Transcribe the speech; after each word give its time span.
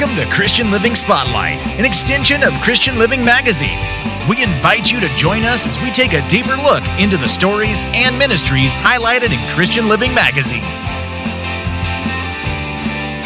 Welcome 0.00 0.16
to 0.16 0.34
Christian 0.34 0.70
Living 0.70 0.94
Spotlight, 0.94 1.60
an 1.78 1.84
extension 1.84 2.42
of 2.42 2.54
Christian 2.62 2.98
Living 2.98 3.22
Magazine. 3.22 3.78
We 4.26 4.42
invite 4.42 4.90
you 4.90 4.98
to 4.98 5.08
join 5.10 5.42
us 5.42 5.66
as 5.66 5.78
we 5.78 5.90
take 5.90 6.14
a 6.14 6.26
deeper 6.26 6.56
look 6.56 6.82
into 6.98 7.18
the 7.18 7.28
stories 7.28 7.82
and 7.84 8.18
ministries 8.18 8.74
highlighted 8.74 9.30
in 9.30 9.54
Christian 9.54 9.90
Living 9.90 10.14
Magazine. 10.14 10.62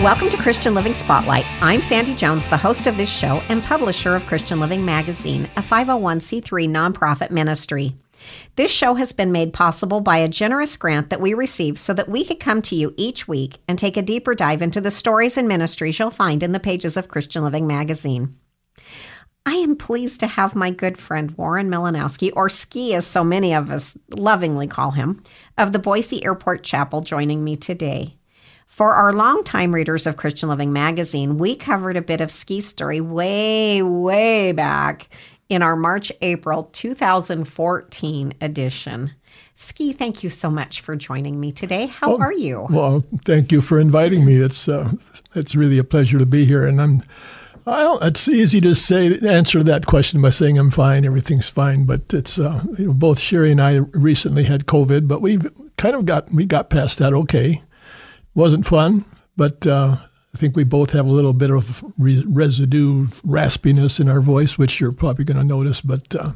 Welcome 0.02 0.28
to 0.30 0.36
Christian 0.36 0.74
Living 0.74 0.94
Spotlight. 0.94 1.46
I'm 1.62 1.80
Sandy 1.80 2.12
Jones, 2.12 2.48
the 2.48 2.56
host 2.56 2.88
of 2.88 2.96
this 2.96 3.08
show 3.08 3.40
and 3.48 3.62
publisher 3.62 4.16
of 4.16 4.26
Christian 4.26 4.58
Living 4.58 4.84
Magazine, 4.84 5.48
a 5.56 5.62
501c3 5.62 6.68
nonprofit 6.68 7.30
ministry. 7.30 7.94
This 8.56 8.70
show 8.70 8.94
has 8.94 9.12
been 9.12 9.32
made 9.32 9.52
possible 9.52 10.00
by 10.00 10.18
a 10.18 10.28
generous 10.28 10.76
grant 10.76 11.10
that 11.10 11.20
we 11.20 11.34
received 11.34 11.78
so 11.78 11.92
that 11.94 12.08
we 12.08 12.24
could 12.24 12.40
come 12.40 12.62
to 12.62 12.76
you 12.76 12.94
each 12.96 13.26
week 13.26 13.58
and 13.66 13.78
take 13.78 13.96
a 13.96 14.02
deeper 14.02 14.34
dive 14.34 14.62
into 14.62 14.80
the 14.80 14.90
stories 14.90 15.36
and 15.36 15.48
ministries 15.48 15.98
you'll 15.98 16.10
find 16.10 16.42
in 16.42 16.52
the 16.52 16.60
pages 16.60 16.96
of 16.96 17.08
Christian 17.08 17.42
Living 17.42 17.66
magazine. 17.66 18.36
I 19.46 19.54
am 19.56 19.76
pleased 19.76 20.20
to 20.20 20.26
have 20.26 20.54
my 20.54 20.70
good 20.70 20.96
friend 20.96 21.30
Warren 21.32 21.70
Milanowski, 21.70 22.32
or 22.34 22.48
Ski 22.48 22.94
as 22.94 23.06
so 23.06 23.22
many 23.22 23.54
of 23.54 23.70
us 23.70 23.96
lovingly 24.16 24.66
call 24.66 24.92
him, 24.92 25.22
of 25.58 25.72
the 25.72 25.78
Boise 25.78 26.24
Airport 26.24 26.62
Chapel 26.62 27.02
joining 27.02 27.44
me 27.44 27.54
today. 27.54 28.16
For 28.66 28.94
our 28.94 29.12
longtime 29.12 29.74
readers 29.74 30.06
of 30.06 30.16
Christian 30.16 30.48
Living 30.48 30.72
magazine, 30.72 31.38
we 31.38 31.56
covered 31.56 31.96
a 31.96 32.02
bit 32.02 32.20
of 32.20 32.30
Ski's 32.30 32.66
story 32.66 33.00
way, 33.00 33.82
way 33.82 34.52
back 34.52 35.08
in 35.48 35.62
our 35.62 35.76
March 35.76 36.10
April 36.20 36.64
2014 36.64 38.34
edition. 38.40 39.12
Ski, 39.56 39.92
thank 39.92 40.22
you 40.22 40.30
so 40.30 40.50
much 40.50 40.80
for 40.80 40.96
joining 40.96 41.38
me 41.38 41.52
today. 41.52 41.86
How 41.86 42.16
are 42.16 42.32
you? 42.32 42.66
Well, 42.70 43.04
thank 43.24 43.52
you 43.52 43.60
for 43.60 43.78
inviting 43.78 44.24
me. 44.24 44.36
It's 44.36 44.68
uh, 44.68 44.92
it's 45.34 45.54
really 45.54 45.78
a 45.78 45.84
pleasure 45.84 46.18
to 46.18 46.26
be 46.26 46.44
here, 46.44 46.66
and 46.66 46.80
I'm. 46.80 47.02
Well, 47.64 47.98
it's 48.02 48.28
easy 48.28 48.60
to 48.60 48.74
say 48.74 49.18
answer 49.20 49.62
that 49.62 49.86
question 49.86 50.20
by 50.20 50.30
saying 50.30 50.58
I'm 50.58 50.70
fine, 50.70 51.06
everything's 51.06 51.48
fine. 51.48 51.84
But 51.84 52.12
it's 52.12 52.38
uh, 52.38 52.64
you 52.78 52.88
know, 52.88 52.92
both 52.92 53.18
Sherry 53.18 53.52
and 53.52 53.62
I 53.62 53.76
recently 53.92 54.44
had 54.44 54.66
COVID, 54.66 55.08
but 55.08 55.22
we've 55.22 55.46
kind 55.76 55.94
of 55.94 56.04
got 56.04 56.30
we 56.32 56.46
got 56.46 56.68
past 56.68 56.98
that 56.98 57.12
okay. 57.12 57.62
wasn't 58.34 58.66
fun, 58.66 59.04
but 59.36 59.66
uh, 59.66 59.96
I 60.34 60.38
think 60.38 60.56
we 60.56 60.64
both 60.64 60.90
have 60.90 61.06
a 61.06 61.12
little 61.12 61.32
bit 61.32 61.50
of 61.50 61.84
re- 61.96 62.24
residue 62.26 63.06
raspiness 63.24 64.00
in 64.00 64.08
our 64.08 64.20
voice, 64.20 64.58
which 64.58 64.80
you're 64.80 64.90
probably 64.90 65.24
going 65.24 65.36
to 65.36 65.44
notice. 65.44 65.80
But 65.80 66.14
uh, 66.16 66.32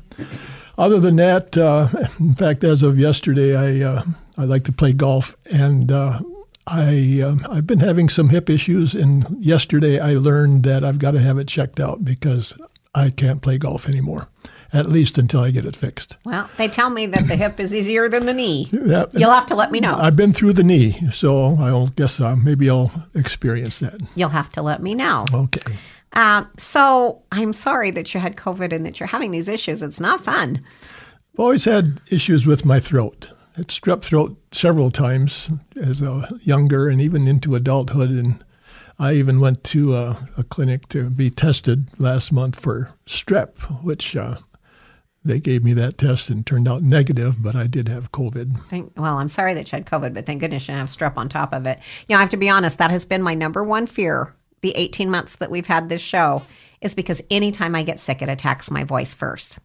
other 0.76 1.00
than 1.00 1.16
that, 1.16 1.58
uh, 1.58 1.88
in 2.20 2.34
fact, 2.36 2.62
as 2.62 2.84
of 2.84 2.98
yesterday, 2.98 3.56
I 3.56 3.84
uh, 3.84 4.02
I 4.36 4.44
like 4.44 4.62
to 4.64 4.72
play 4.72 4.92
golf, 4.92 5.36
and 5.50 5.90
uh, 5.90 6.20
I 6.68 7.22
um, 7.24 7.44
I've 7.50 7.66
been 7.66 7.80
having 7.80 8.08
some 8.08 8.28
hip 8.28 8.48
issues. 8.48 8.94
And 8.94 9.26
yesterday, 9.44 9.98
I 9.98 10.12
learned 10.12 10.62
that 10.62 10.84
I've 10.84 11.00
got 11.00 11.12
to 11.12 11.20
have 11.20 11.38
it 11.38 11.48
checked 11.48 11.80
out 11.80 12.04
because 12.04 12.56
I 12.94 13.10
can't 13.10 13.42
play 13.42 13.58
golf 13.58 13.88
anymore 13.88 14.28
at 14.72 14.86
least 14.86 15.18
until 15.18 15.40
I 15.40 15.50
get 15.50 15.64
it 15.64 15.76
fixed. 15.76 16.16
Well, 16.24 16.48
they 16.56 16.68
tell 16.68 16.90
me 16.90 17.06
that 17.06 17.26
the 17.26 17.36
hip 17.36 17.58
is 17.58 17.74
easier 17.74 18.08
than 18.08 18.26
the 18.26 18.34
knee. 18.34 18.68
Yeah, 18.70 19.06
You'll 19.12 19.32
have 19.32 19.46
to 19.46 19.54
let 19.54 19.72
me 19.72 19.80
know. 19.80 19.96
I've 19.96 20.16
been 20.16 20.32
through 20.32 20.54
the 20.54 20.62
knee, 20.62 20.98
so 21.12 21.56
I 21.56 21.86
guess 21.96 22.20
uh, 22.20 22.36
maybe 22.36 22.68
I'll 22.68 22.90
experience 23.14 23.78
that. 23.80 24.00
You'll 24.14 24.28
have 24.28 24.50
to 24.50 24.62
let 24.62 24.82
me 24.82 24.94
know. 24.94 25.24
Okay. 25.32 25.76
Uh, 26.12 26.44
so 26.56 27.22
I'm 27.32 27.52
sorry 27.52 27.90
that 27.92 28.12
you 28.12 28.20
had 28.20 28.36
COVID 28.36 28.72
and 28.72 28.84
that 28.84 29.00
you're 29.00 29.06
having 29.06 29.30
these 29.30 29.48
issues. 29.48 29.82
It's 29.82 30.00
not 30.00 30.22
fun. 30.22 30.62
I've 31.34 31.40
always 31.40 31.64
had 31.64 32.00
issues 32.10 32.46
with 32.46 32.64
my 32.64 32.80
throat. 32.80 33.30
It's 33.56 33.78
strep 33.78 34.02
throat 34.02 34.36
several 34.52 34.90
times 34.90 35.50
as 35.80 36.00
a 36.00 36.28
younger 36.42 36.88
and 36.88 37.00
even 37.00 37.26
into 37.26 37.54
adulthood. 37.54 38.10
And 38.10 38.44
I 38.98 39.12
even 39.14 39.38
went 39.38 39.62
to 39.64 39.94
a, 39.94 40.28
a 40.36 40.42
clinic 40.42 40.88
to 40.88 41.08
be 41.08 41.30
tested 41.30 41.86
last 41.98 42.32
month 42.32 42.58
for 42.58 42.92
strep, 43.06 43.58
which 43.84 44.16
uh, 44.16 44.38
they 45.24 45.38
gave 45.38 45.62
me 45.62 45.72
that 45.74 45.98
test 45.98 46.30
and 46.30 46.44
turned 46.44 46.66
out 46.66 46.82
negative, 46.82 47.40
but 47.40 47.54
I 47.54 47.68
did 47.68 47.88
have 47.88 48.10
COVID. 48.10 48.64
Thank, 48.66 48.92
well, 48.96 49.18
I'm 49.18 49.28
sorry 49.28 49.54
that 49.54 49.70
you 49.70 49.76
had 49.76 49.86
COVID, 49.86 50.14
but 50.14 50.26
thank 50.26 50.40
goodness 50.40 50.68
you 50.68 50.74
have 50.74 50.88
strep 50.88 51.16
on 51.16 51.28
top 51.28 51.52
of 51.52 51.66
it. 51.66 51.78
You 52.08 52.14
know, 52.14 52.18
I 52.18 52.22
have 52.22 52.30
to 52.30 52.36
be 52.36 52.48
honest, 52.48 52.78
that 52.78 52.90
has 52.90 53.04
been 53.04 53.22
my 53.22 53.34
number 53.34 53.62
one 53.62 53.86
fear 53.86 54.34
the 54.62 54.72
18 54.74 55.10
months 55.10 55.36
that 55.36 55.50
we've 55.50 55.66
had 55.66 55.88
this 55.88 56.00
show 56.00 56.42
is 56.80 56.94
because 56.94 57.22
anytime 57.30 57.74
I 57.74 57.84
get 57.84 58.00
sick, 58.00 58.22
it 58.22 58.28
attacks 58.28 58.70
my 58.70 58.84
voice 58.84 59.14
first. 59.14 59.58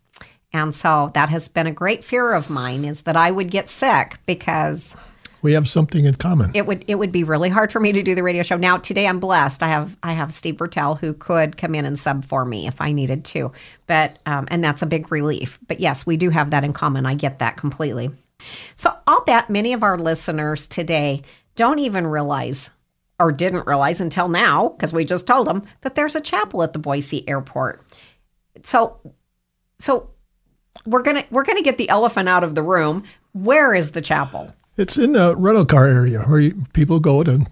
And 0.52 0.74
so 0.74 1.12
that 1.16 1.30
has 1.30 1.48
been 1.48 1.66
a 1.66 1.72
great 1.72 2.04
fear 2.04 2.34
of 2.34 2.50
mine 2.50 2.86
is 2.86 3.04
that 3.04 3.18
I 3.18 3.32
would 3.32 3.50
get 3.50 3.70
sick 3.70 4.20
because 4.28 4.96
we 5.44 5.54
have 5.54 5.70
something 5.70 6.06
in 6.06 6.16
common. 6.16 6.52
It 6.56 6.66
would 6.66 6.86
it 6.88 6.96
would 6.96 7.12
be 7.12 7.24
really 7.24 7.50
hard 7.50 7.72
for 7.72 7.80
me 7.80 7.92
to 7.92 8.02
do 8.02 8.16
the 8.16 8.24
radio 8.24 8.42
show. 8.42 8.58
Now 8.58 8.78
today 8.78 9.08
I'm 9.08 9.20
blessed. 9.20 9.62
I 9.62 9.68
have 9.68 9.96
I 10.02 10.14
have 10.14 10.34
Steve 10.34 10.56
Bertel 10.56 10.98
who 10.98 11.14
could 11.14 11.58
come 11.58 11.76
in 11.76 11.86
and 11.86 12.00
sub 12.00 12.24
for 12.24 12.46
me 12.46 12.66
if 12.66 12.82
I 12.82 12.94
needed 12.94 13.26
to. 13.26 13.52
But 13.86 14.18
um, 14.26 14.48
and 14.50 14.64
that's 14.64 14.82
a 14.82 14.88
big 14.88 15.12
relief. 15.12 15.60
But 15.68 15.80
yes, 15.80 16.06
we 16.06 16.18
do 16.18 16.30
have 16.30 16.50
that 16.52 16.64
in 16.64 16.74
common. 16.74 17.06
I 17.06 17.14
get 17.14 17.40
that 17.40 17.58
completely. 17.58 18.10
So 18.76 18.96
I'll 19.06 19.24
bet 19.26 19.50
many 19.50 19.74
of 19.74 19.84
our 19.84 19.98
listeners 19.98 20.66
today 20.68 21.22
don't 21.56 21.80
even 21.80 22.08
realize 22.08 22.70
or 23.20 23.32
didn't 23.32 23.68
realize 23.68 24.02
until 24.02 24.30
now 24.30 24.70
because 24.70 24.92
we 24.92 25.06
just 25.06 25.28
told 25.28 25.48
them 25.48 25.64
that 25.82 25.96
there's 25.96 26.16
a 26.16 26.22
chapel 26.22 26.64
at 26.64 26.74
the 26.74 26.80
Boise 26.80 27.28
airport. 27.28 27.86
So 28.64 29.00
so 29.78 30.10
we're 30.86 31.04
to 31.04 31.26
we're 31.32 31.44
to 31.44 31.62
get 31.62 31.78
the 31.78 31.90
elephant 31.90 32.30
out 32.30 32.46
of 32.46 32.56
the 32.56 32.64
room. 32.64 33.04
Where 33.34 33.74
is 33.74 33.92
the 33.92 34.02
chapel? 34.02 34.54
It's 34.76 34.98
in 34.98 35.14
the 35.14 35.36
rental 35.36 35.66
car 35.66 35.88
area 35.88 36.22
where 36.24 36.40
you, 36.40 36.66
people 36.74 37.00
go 37.00 37.24
to 37.24 37.46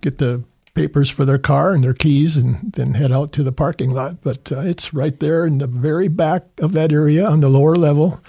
get 0.00 0.18
the 0.18 0.44
papers 0.74 1.10
for 1.10 1.24
their 1.24 1.38
car 1.38 1.72
and 1.72 1.82
their 1.82 1.94
keys 1.94 2.36
and 2.36 2.72
then 2.72 2.94
head 2.94 3.10
out 3.10 3.32
to 3.32 3.42
the 3.42 3.50
parking 3.50 3.90
lot. 3.90 4.22
But 4.22 4.52
uh, 4.52 4.60
it's 4.60 4.94
right 4.94 5.18
there 5.18 5.44
in 5.44 5.58
the 5.58 5.66
very 5.66 6.06
back 6.06 6.44
of 6.58 6.72
that 6.72 6.92
area 6.92 7.26
on 7.26 7.40
the 7.40 7.48
lower 7.48 7.74
level 7.74 8.20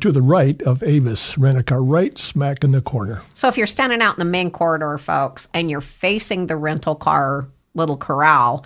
to 0.00 0.12
the 0.12 0.22
right 0.22 0.62
of 0.62 0.82
Avis 0.84 1.36
Rent 1.36 1.58
a 1.58 1.62
Car, 1.64 1.82
right 1.82 2.16
smack 2.16 2.62
in 2.62 2.70
the 2.70 2.80
corner. 2.80 3.22
So 3.34 3.48
if 3.48 3.58
you're 3.58 3.66
standing 3.66 4.00
out 4.00 4.14
in 4.14 4.20
the 4.20 4.30
main 4.30 4.52
corridor, 4.52 4.96
folks, 4.96 5.48
and 5.52 5.68
you're 5.68 5.80
facing 5.80 6.46
the 6.46 6.56
rental 6.56 6.94
car 6.94 7.48
little 7.74 7.96
corral, 7.96 8.64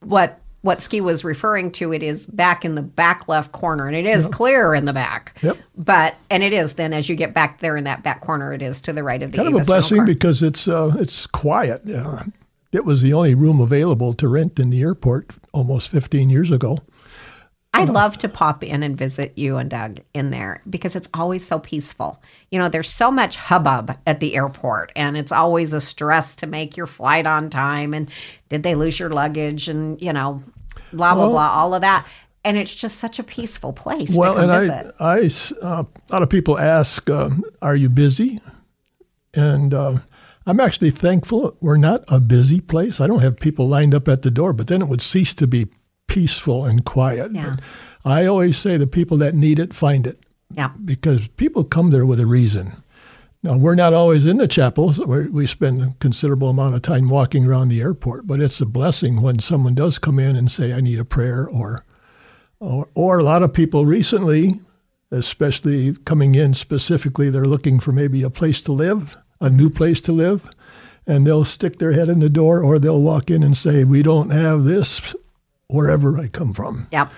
what 0.00 0.41
what 0.62 0.80
Ski 0.80 1.00
was 1.00 1.24
referring 1.24 1.70
to, 1.72 1.92
it 1.92 2.02
is 2.02 2.26
back 2.26 2.64
in 2.64 2.74
the 2.74 2.82
back 2.82 3.28
left 3.28 3.52
corner, 3.52 3.86
and 3.86 3.96
it 3.96 4.06
is 4.06 4.24
yep. 4.24 4.32
clear 4.32 4.74
in 4.74 4.84
the 4.84 4.92
back. 4.92 5.36
Yep. 5.42 5.58
But 5.76 6.16
and 6.30 6.42
it 6.42 6.52
is 6.52 6.74
then 6.74 6.92
as 6.92 7.08
you 7.08 7.16
get 7.16 7.34
back 7.34 7.58
there 7.58 7.76
in 7.76 7.84
that 7.84 8.02
back 8.02 8.20
corner, 8.20 8.52
it 8.52 8.62
is 8.62 8.80
to 8.82 8.92
the 8.92 9.02
right 9.02 9.22
of 9.22 9.32
the 9.32 9.38
airport. 9.38 9.52
kind 9.52 9.60
of 9.60 9.66
a 9.66 9.66
blessing 9.66 10.04
because 10.04 10.42
it's 10.42 10.66
uh, 10.68 10.94
it's 10.98 11.26
quiet. 11.26 11.82
Uh, 11.88 12.24
it 12.70 12.84
was 12.84 13.02
the 13.02 13.12
only 13.12 13.34
room 13.34 13.60
available 13.60 14.14
to 14.14 14.28
rent 14.28 14.58
in 14.58 14.70
the 14.70 14.82
airport 14.82 15.30
almost 15.52 15.90
15 15.90 16.30
years 16.30 16.50
ago. 16.50 16.78
I'd 17.74 17.88
love 17.88 18.18
to 18.18 18.28
pop 18.28 18.62
in 18.62 18.82
and 18.82 18.96
visit 18.96 19.32
you 19.36 19.56
and 19.56 19.70
Doug 19.70 20.00
in 20.12 20.30
there 20.30 20.60
because 20.68 20.94
it's 20.94 21.08
always 21.14 21.44
so 21.44 21.58
peaceful. 21.58 22.22
You 22.50 22.58
know, 22.58 22.68
there's 22.68 22.90
so 22.90 23.10
much 23.10 23.36
hubbub 23.36 23.96
at 24.06 24.20
the 24.20 24.34
airport, 24.36 24.92
and 24.94 25.16
it's 25.16 25.32
always 25.32 25.72
a 25.72 25.80
stress 25.80 26.36
to 26.36 26.46
make 26.46 26.76
your 26.76 26.86
flight 26.86 27.26
on 27.26 27.48
time. 27.48 27.94
And 27.94 28.10
did 28.50 28.62
they 28.62 28.74
lose 28.74 29.00
your 29.00 29.08
luggage? 29.08 29.68
And, 29.68 30.00
you 30.02 30.12
know, 30.12 30.42
blah, 30.92 31.14
blah, 31.14 31.24
well, 31.24 31.30
blah, 31.30 31.50
all 31.50 31.74
of 31.74 31.80
that. 31.80 32.06
And 32.44 32.56
it's 32.56 32.74
just 32.74 32.98
such 32.98 33.18
a 33.18 33.22
peaceful 33.22 33.72
place. 33.72 34.10
Well, 34.10 34.36
and 34.36 34.50
visit. 34.50 34.94
I, 34.98 35.30
I 35.62 35.66
uh, 35.66 35.84
a 36.10 36.12
lot 36.12 36.22
of 36.22 36.28
people 36.28 36.58
ask, 36.58 37.08
uh, 37.08 37.30
"Are 37.62 37.76
you 37.76 37.88
busy?" 37.88 38.40
And 39.32 39.72
uh, 39.72 39.98
I'm 40.44 40.58
actually 40.58 40.90
thankful 40.90 41.56
we're 41.60 41.76
not 41.76 42.04
a 42.08 42.18
busy 42.18 42.60
place. 42.60 43.00
I 43.00 43.06
don't 43.06 43.20
have 43.22 43.38
people 43.38 43.68
lined 43.68 43.94
up 43.94 44.08
at 44.08 44.22
the 44.22 44.30
door, 44.30 44.52
but 44.52 44.66
then 44.66 44.82
it 44.82 44.88
would 44.88 45.00
cease 45.00 45.34
to 45.34 45.46
be 45.46 45.68
peaceful 46.06 46.64
and 46.64 46.84
quiet. 46.84 47.32
Yeah. 47.32 47.56
I 48.04 48.26
always 48.26 48.58
say 48.58 48.76
the 48.76 48.86
people 48.86 49.16
that 49.18 49.34
need 49.34 49.58
it 49.58 49.74
find 49.74 50.06
it. 50.06 50.20
Yeah. 50.54 50.70
Because 50.84 51.28
people 51.28 51.64
come 51.64 51.90
there 51.90 52.06
with 52.06 52.20
a 52.20 52.26
reason. 52.26 52.82
Now, 53.44 53.56
we're 53.56 53.74
not 53.74 53.92
always 53.92 54.26
in 54.26 54.36
the 54.36 54.46
chapels. 54.46 55.00
we 55.00 55.46
spend 55.46 55.80
a 55.80 55.94
considerable 55.98 56.50
amount 56.50 56.76
of 56.76 56.82
time 56.82 57.08
walking 57.08 57.44
around 57.44 57.68
the 57.68 57.80
airport, 57.80 58.26
but 58.26 58.40
it's 58.40 58.60
a 58.60 58.66
blessing 58.66 59.20
when 59.20 59.40
someone 59.40 59.74
does 59.74 59.98
come 59.98 60.20
in 60.20 60.36
and 60.36 60.48
say, 60.50 60.72
I 60.72 60.80
need 60.80 61.00
a 61.00 61.04
prayer, 61.04 61.48
or, 61.48 61.84
or, 62.60 62.88
or 62.94 63.18
a 63.18 63.24
lot 63.24 63.42
of 63.42 63.52
people 63.52 63.84
recently, 63.84 64.60
especially 65.10 65.94
coming 66.04 66.36
in 66.36 66.54
specifically, 66.54 67.30
they're 67.30 67.44
looking 67.44 67.80
for 67.80 67.90
maybe 67.90 68.22
a 68.22 68.30
place 68.30 68.60
to 68.62 68.72
live, 68.72 69.16
a 69.40 69.50
new 69.50 69.70
place 69.70 70.00
to 70.02 70.12
live, 70.12 70.48
and 71.04 71.26
they'll 71.26 71.44
stick 71.44 71.78
their 71.78 71.92
head 71.92 72.08
in 72.08 72.20
the 72.20 72.30
door 72.30 72.62
or 72.62 72.78
they'll 72.78 73.02
walk 73.02 73.28
in 73.28 73.42
and 73.42 73.56
say, 73.56 73.82
We 73.82 74.04
don't 74.04 74.30
have 74.30 74.62
this 74.62 75.16
wherever 75.72 76.18
I 76.18 76.28
come 76.28 76.52
from. 76.52 76.88
Yeah. 76.90 77.08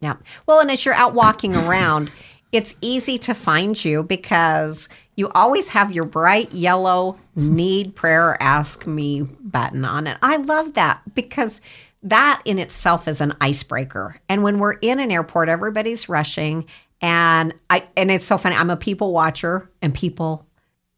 Yeah. 0.00 0.16
Well, 0.46 0.60
and 0.60 0.70
as 0.70 0.84
you're 0.84 0.94
out 0.94 1.14
walking 1.14 1.54
around, 1.54 2.10
it's 2.52 2.74
easy 2.80 3.18
to 3.18 3.34
find 3.34 3.82
you 3.84 4.02
because 4.02 4.88
you 5.16 5.28
always 5.34 5.68
have 5.68 5.92
your 5.92 6.04
bright 6.04 6.52
yellow 6.52 7.18
need 7.34 7.94
prayer 7.94 8.40
ask 8.40 8.86
me 8.86 9.22
button 9.22 9.84
on 9.84 10.06
it. 10.06 10.16
I 10.22 10.36
love 10.36 10.74
that 10.74 11.02
because 11.14 11.60
that 12.04 12.40
in 12.44 12.58
itself 12.58 13.08
is 13.08 13.20
an 13.20 13.34
icebreaker. 13.40 14.20
And 14.28 14.42
when 14.42 14.60
we're 14.60 14.74
in 14.74 15.00
an 15.00 15.10
airport, 15.10 15.48
everybody's 15.48 16.08
rushing 16.08 16.66
and 17.00 17.54
I 17.70 17.86
and 17.96 18.10
it's 18.10 18.26
so 18.26 18.38
funny. 18.38 18.56
I'm 18.56 18.70
a 18.70 18.76
people 18.76 19.12
watcher 19.12 19.70
and 19.82 19.94
people 19.94 20.46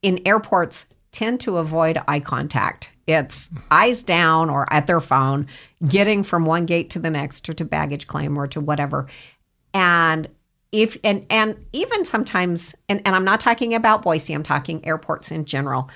in 0.02 0.20
airports 0.26 0.86
tend 1.12 1.40
to 1.40 1.58
avoid 1.58 2.00
eye 2.06 2.20
contact 2.20 2.90
it's 3.12 3.50
eyes 3.70 4.02
down 4.02 4.50
or 4.50 4.70
at 4.72 4.86
their 4.86 5.00
phone, 5.00 5.46
getting 5.86 6.22
from 6.22 6.44
one 6.44 6.66
gate 6.66 6.90
to 6.90 6.98
the 6.98 7.10
next 7.10 7.48
or 7.48 7.52
to 7.54 7.64
baggage 7.64 8.06
claim 8.06 8.36
or 8.36 8.46
to 8.48 8.60
whatever. 8.60 9.06
And 9.74 10.28
if 10.72 10.96
and 11.02 11.26
and 11.30 11.56
even 11.72 12.04
sometimes 12.04 12.74
and, 12.88 13.02
and 13.04 13.16
I'm 13.16 13.24
not 13.24 13.40
talking 13.40 13.74
about 13.74 14.02
Boise, 14.02 14.34
I'm 14.34 14.42
talking 14.42 14.84
airports 14.84 15.30
in 15.30 15.44
general. 15.44 15.90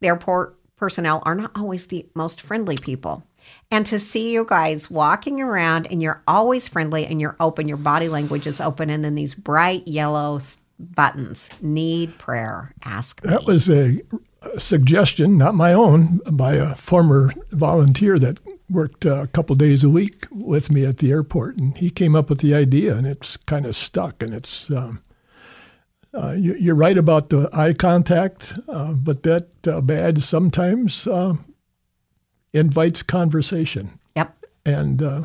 The 0.00 0.08
airport 0.08 0.56
personnel 0.76 1.22
are 1.24 1.34
not 1.34 1.52
always 1.54 1.86
the 1.86 2.06
most 2.14 2.40
friendly 2.40 2.76
people. 2.76 3.22
And 3.70 3.86
to 3.86 3.98
see 3.98 4.32
you 4.32 4.44
guys 4.48 4.90
walking 4.90 5.40
around 5.40 5.86
and 5.90 6.02
you're 6.02 6.22
always 6.26 6.68
friendly 6.68 7.06
and 7.06 7.20
you're 7.20 7.36
open, 7.40 7.68
your 7.68 7.76
body 7.76 8.08
language 8.08 8.46
is 8.46 8.60
open, 8.60 8.90
and 8.90 9.04
then 9.04 9.14
these 9.14 9.34
bright 9.34 9.86
yellow 9.86 10.38
buttons 10.78 11.50
need 11.60 12.16
prayer, 12.18 12.72
ask 12.84 13.22
me. 13.24 13.30
That 13.30 13.44
was 13.44 13.68
a, 13.68 14.00
a 14.12 14.18
suggestion, 14.58 15.36
not 15.36 15.54
my 15.54 15.72
own, 15.72 16.20
by 16.30 16.54
a 16.54 16.74
former 16.74 17.32
volunteer 17.50 18.18
that 18.18 18.38
worked 18.68 19.04
a 19.04 19.28
couple 19.32 19.56
days 19.56 19.84
a 19.84 19.90
week 19.90 20.26
with 20.30 20.70
me 20.70 20.84
at 20.84 20.98
the 20.98 21.10
airport. 21.10 21.56
And 21.56 21.76
he 21.76 21.90
came 21.90 22.14
up 22.14 22.30
with 22.30 22.40
the 22.40 22.54
idea, 22.54 22.96
and 22.96 23.06
it's 23.06 23.36
kind 23.36 23.66
of 23.66 23.76
stuck. 23.76 24.22
And 24.22 24.34
it's. 24.34 24.70
Um, 24.70 25.02
uh, 26.12 26.32
you, 26.32 26.72
are 26.72 26.76
right 26.76 26.98
about 26.98 27.28
the 27.28 27.48
eye 27.52 27.72
contact, 27.72 28.54
uh, 28.68 28.92
but 28.94 29.22
that 29.22 29.48
uh, 29.66 29.80
badge 29.80 30.24
sometimes 30.24 31.06
uh, 31.06 31.34
invites 32.52 33.02
conversation. 33.02 34.00
Yep. 34.16 34.44
And 34.66 35.02
uh, 35.02 35.24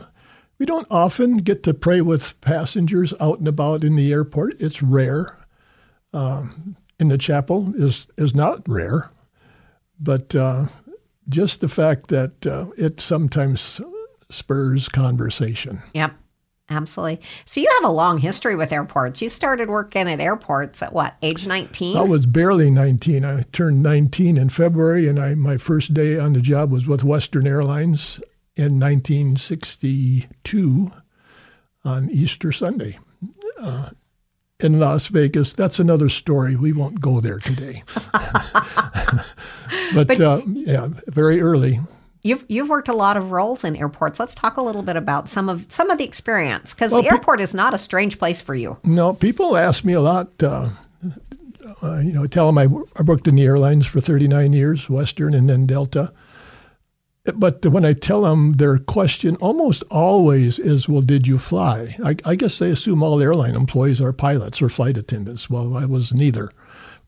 we 0.59 0.65
don't 0.65 0.87
often 0.91 1.37
get 1.37 1.63
to 1.63 1.73
pray 1.73 2.01
with 2.01 2.39
passengers 2.41 3.13
out 3.19 3.39
and 3.39 3.47
about 3.47 3.83
in 3.83 3.95
the 3.95 4.11
airport. 4.11 4.61
It's 4.61 4.83
rare. 4.83 5.37
Um, 6.13 6.77
in 6.99 7.07
the 7.09 7.17
chapel 7.17 7.73
is 7.75 8.07
is 8.17 8.35
not 8.35 8.67
rare, 8.67 9.11
but 9.99 10.35
uh, 10.35 10.67
just 11.27 11.61
the 11.61 11.67
fact 11.67 12.07
that 12.07 12.45
uh, 12.45 12.67
it 12.77 12.99
sometimes 12.99 13.81
spurs 14.29 14.89
conversation. 14.89 15.81
Yep. 15.93 16.13
Absolutely. 16.67 17.21
So 17.45 17.61
you 17.61 17.69
have 17.75 17.83
a 17.87 17.93
long 17.93 18.17
history 18.17 18.55
with 18.55 18.71
airports. 18.71 19.21
You 19.21 19.29
started 19.29 19.69
working 19.69 20.09
at 20.09 20.19
airports 20.19 20.81
at 20.81 20.93
what 20.93 21.15
age 21.21 21.45
nineteen? 21.45 21.95
I 21.95 22.01
was 22.01 22.25
barely 22.25 22.71
nineteen. 22.71 23.23
I 23.23 23.43
turned 23.51 23.83
nineteen 23.83 24.35
in 24.35 24.49
February, 24.49 25.07
and 25.07 25.19
I 25.19 25.35
my 25.35 25.57
first 25.57 25.93
day 25.93 26.17
on 26.17 26.33
the 26.33 26.41
job 26.41 26.71
was 26.71 26.87
with 26.87 27.03
Western 27.03 27.45
Airlines 27.45 28.19
in 28.55 28.79
1962 28.79 30.91
on 31.83 32.09
Easter 32.09 32.51
Sunday 32.51 32.97
uh, 33.59 33.89
in 34.59 34.79
Las 34.79 35.07
Vegas. 35.07 35.53
That's 35.53 35.79
another 35.79 36.09
story. 36.09 36.55
We 36.55 36.71
won't 36.71 37.01
go 37.01 37.19
there 37.19 37.39
today. 37.39 37.83
but, 39.93 40.07
but 40.07 40.21
uh, 40.21 40.41
yeah, 40.45 40.89
very 41.07 41.41
early. 41.41 41.79
You've 42.23 42.45
you've 42.47 42.69
worked 42.69 42.87
a 42.87 42.93
lot 42.93 43.17
of 43.17 43.31
roles 43.31 43.63
in 43.63 43.75
airports. 43.75 44.19
Let's 44.19 44.33
talk 44.33 44.57
a 44.57 44.61
little 44.61 44.81
bit 44.81 44.95
about 44.95 45.29
some 45.29 45.47
of 45.47 45.65
some 45.69 45.91
of 45.91 45.99
the 45.99 46.03
experience 46.03 46.73
because 46.73 46.91
well, 46.91 47.03
the 47.03 47.09
airport 47.09 47.37
pe- 47.37 47.43
is 47.43 47.53
not 47.53 47.75
a 47.75 47.77
strange 47.77 48.17
place 48.17 48.41
for 48.41 48.55
you. 48.55 48.79
No, 48.83 49.13
people 49.13 49.55
ask 49.55 49.83
me 49.83 49.93
a 49.93 50.01
lot. 50.01 50.31
Uh, 50.41 50.69
uh, 51.83 51.97
you 51.97 52.11
know, 52.11 52.25
tell 52.25 52.47
them 52.47 52.57
I, 52.57 52.63
I 52.97 53.03
worked 53.03 53.27
in 53.27 53.35
the 53.35 53.45
airlines 53.45 53.85
for 53.85 54.01
39 54.01 54.53
years, 54.53 54.89
Western 54.89 55.35
and 55.35 55.47
then 55.47 55.67
Delta. 55.67 56.11
But 57.33 57.65
when 57.65 57.85
I 57.85 57.93
tell 57.93 58.21
them, 58.21 58.53
their 58.53 58.77
question 58.77 59.35
almost 59.37 59.83
always 59.89 60.59
is, 60.59 60.87
"Well, 60.87 61.01
did 61.01 61.27
you 61.27 61.39
fly?" 61.39 61.95
I, 62.03 62.15
I 62.23 62.35
guess 62.35 62.59
they 62.59 62.69
assume 62.69 63.01
all 63.01 63.21
airline 63.21 63.55
employees 63.55 63.99
are 63.99 64.13
pilots 64.13 64.61
or 64.61 64.69
flight 64.69 64.97
attendants. 64.97 65.49
Well, 65.49 65.75
I 65.75 65.85
was 65.85 66.13
neither, 66.13 66.51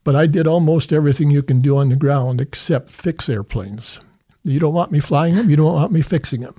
but 0.04 0.16
I 0.16 0.26
did 0.26 0.48
almost 0.48 0.92
everything 0.92 1.30
you 1.30 1.44
can 1.44 1.62
do 1.62 1.78
on 1.78 1.90
the 1.90 1.96
ground 1.96 2.42
except 2.42 2.90
fix 2.90 3.30
airplanes. 3.30 4.00
You 4.44 4.60
don't 4.60 4.74
want 4.74 4.92
me 4.92 5.00
flying 5.00 5.36
them. 5.36 5.50
You 5.50 5.58
don't 5.58 5.74
want 5.74 5.92
me 5.92 6.02
fixing 6.02 6.42
them. 6.42 6.56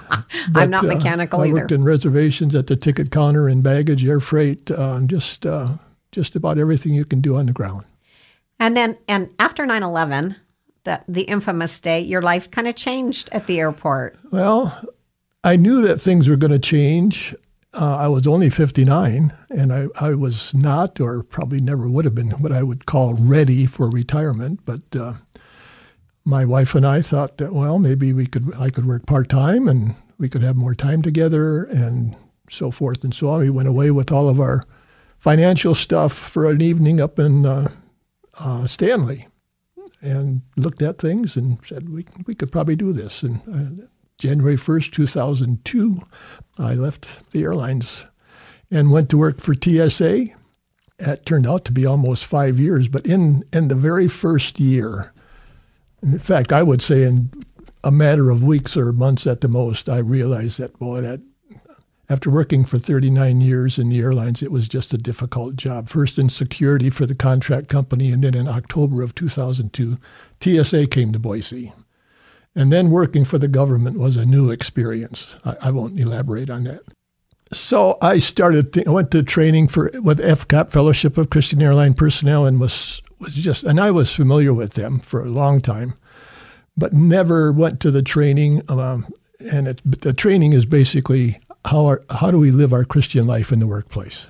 I'm 0.54 0.70
not 0.70 0.84
mechanical 0.84 1.40
uh, 1.40 1.44
either. 1.44 1.58
I 1.58 1.60
worked 1.60 1.72
in 1.72 1.84
reservations 1.84 2.54
at 2.54 2.66
the 2.66 2.76
ticket 2.76 3.10
counter 3.10 3.46
and 3.46 3.62
baggage, 3.62 4.04
air 4.06 4.20
freight, 4.20 4.70
uh, 4.70 5.00
just 5.00 5.44
uh, 5.44 5.76
just 6.10 6.34
about 6.34 6.58
everything 6.58 6.94
you 6.94 7.04
can 7.04 7.20
do 7.20 7.36
on 7.36 7.46
the 7.46 7.52
ground. 7.52 7.84
And 8.58 8.76
then, 8.76 8.96
and 9.06 9.28
after 9.38 9.66
9/11, 9.66 10.36
the 10.86 11.02
the 11.06 11.22
infamous 11.22 11.78
day, 11.78 12.00
your 12.00 12.22
life 12.22 12.50
kind 12.50 12.66
of 12.66 12.74
changed 12.74 13.28
at 13.32 13.46
the 13.46 13.60
airport. 13.60 14.16
Well, 14.30 14.74
I 15.44 15.56
knew 15.56 15.82
that 15.82 16.00
things 16.00 16.28
were 16.28 16.36
going 16.36 16.52
to 16.52 16.58
change. 16.58 17.34
Uh, 17.74 17.96
I 17.96 18.08
was 18.08 18.26
only 18.26 18.48
59, 18.48 19.34
and 19.50 19.70
I, 19.70 19.88
I 19.96 20.14
was 20.14 20.54
not, 20.54 20.98
or 20.98 21.22
probably 21.22 21.60
never 21.60 21.90
would 21.90 22.06
have 22.06 22.14
been, 22.14 22.30
what 22.30 22.50
I 22.50 22.62
would 22.62 22.86
call 22.86 23.12
ready 23.12 23.66
for 23.66 23.90
retirement. 23.90 24.60
But 24.64 24.96
uh, 24.96 25.14
my 26.26 26.46
wife 26.46 26.74
and 26.74 26.86
I 26.86 27.02
thought 27.02 27.36
that 27.38 27.52
well 27.52 27.78
maybe 27.78 28.12
we 28.12 28.26
could 28.26 28.52
I 28.58 28.70
could 28.70 28.86
work 28.86 29.06
part 29.06 29.28
time 29.28 29.68
and 29.68 29.94
we 30.18 30.28
could 30.28 30.42
have 30.42 30.56
more 30.56 30.74
time 30.74 31.00
together 31.00 31.64
and 31.64 32.16
so 32.50 32.70
forth 32.70 33.04
and 33.04 33.14
so 33.14 33.30
on. 33.30 33.40
We 33.40 33.50
went 33.50 33.68
away 33.68 33.90
with 33.90 34.10
all 34.10 34.28
of 34.28 34.40
our 34.40 34.64
financial 35.18 35.74
stuff 35.74 36.12
for 36.12 36.50
an 36.50 36.60
evening 36.60 37.00
up 37.00 37.18
in 37.18 37.46
uh, 37.46 37.68
uh, 38.38 38.66
Stanley 38.66 39.26
and 40.06 40.42
looked 40.56 40.82
at 40.82 40.98
things 40.98 41.36
and 41.36 41.58
said 41.64 41.88
we 41.88 42.06
we 42.26 42.34
could 42.34 42.52
probably 42.52 42.76
do 42.76 42.92
this. 42.92 43.22
And 43.22 43.40
uh, 43.82 43.86
January 44.18 44.56
first, 44.56 44.92
two 44.92 45.06
thousand 45.06 45.64
two, 45.64 46.02
I 46.58 46.74
left 46.74 47.30
the 47.32 47.42
airlines 47.42 48.06
and 48.70 48.90
went 48.90 49.10
to 49.10 49.18
work 49.18 49.40
for 49.40 49.54
TSA. 49.54 50.26
It 50.98 51.26
turned 51.26 51.46
out 51.46 51.64
to 51.66 51.72
be 51.72 51.84
almost 51.84 52.24
five 52.24 52.58
years, 52.58 52.88
but 52.88 53.06
in 53.06 53.44
in 53.52 53.68
the 53.68 53.74
very 53.74 54.08
first 54.08 54.58
year 54.58 55.12
in 56.02 56.18
fact, 56.18 56.52
I 56.52 56.62
would 56.62 56.82
say 56.82 57.02
in 57.02 57.30
a 57.82 57.90
matter 57.90 58.30
of 58.30 58.42
weeks 58.42 58.76
or 58.76 58.92
months 58.92 59.26
at 59.26 59.40
the 59.40 59.48
most, 59.48 59.88
I 59.88 59.98
realized 59.98 60.58
that, 60.58 60.78
boy, 60.78 61.00
that 61.00 61.20
after 62.08 62.30
working 62.30 62.64
for 62.64 62.78
39 62.78 63.40
years 63.40 63.78
in 63.78 63.88
the 63.88 63.98
airlines, 63.98 64.42
it 64.42 64.52
was 64.52 64.68
just 64.68 64.94
a 64.94 64.98
difficult 64.98 65.56
job. 65.56 65.88
First 65.88 66.18
in 66.18 66.28
security 66.28 66.88
for 66.88 67.04
the 67.04 67.14
contract 67.14 67.68
company, 67.68 68.12
and 68.12 68.22
then 68.22 68.34
in 68.34 68.46
October 68.46 69.02
of 69.02 69.14
2002, 69.14 69.98
TSA 70.40 70.86
came 70.86 71.12
to 71.12 71.18
Boise. 71.18 71.72
And 72.54 72.72
then 72.72 72.90
working 72.90 73.24
for 73.24 73.38
the 73.38 73.48
government 73.48 73.98
was 73.98 74.16
a 74.16 74.24
new 74.24 74.50
experience. 74.50 75.36
I, 75.44 75.56
I 75.62 75.70
won't 75.70 75.98
elaborate 75.98 76.48
on 76.48 76.64
that. 76.64 76.80
So 77.52 77.98
I 78.00 78.18
started. 78.18 78.72
Th- 78.72 78.86
I 78.86 78.90
went 78.90 79.10
to 79.12 79.22
training 79.22 79.68
for 79.68 79.90
with 80.02 80.18
FCAP 80.18 80.70
Fellowship 80.70 81.16
of 81.18 81.30
Christian 81.30 81.62
Airline 81.62 81.94
Personnel, 81.94 82.44
and 82.44 82.58
was 82.58 83.02
was 83.20 83.34
just, 83.34 83.64
and 83.64 83.78
I 83.80 83.90
was 83.90 84.14
familiar 84.14 84.52
with 84.52 84.72
them 84.72 85.00
for 85.00 85.24
a 85.24 85.28
long 85.28 85.60
time, 85.60 85.94
but 86.76 86.92
never 86.92 87.52
went 87.52 87.80
to 87.80 87.90
the 87.90 88.02
training. 88.02 88.62
Um, 88.68 89.06
and 89.38 89.68
it, 89.68 89.80
the 89.84 90.12
training 90.12 90.54
is 90.54 90.66
basically 90.66 91.38
how 91.66 91.86
are, 91.86 92.02
how 92.10 92.30
do 92.30 92.38
we 92.38 92.50
live 92.50 92.72
our 92.72 92.84
Christian 92.84 93.26
life 93.26 93.52
in 93.52 93.58
the 93.58 93.66
workplace. 93.66 94.26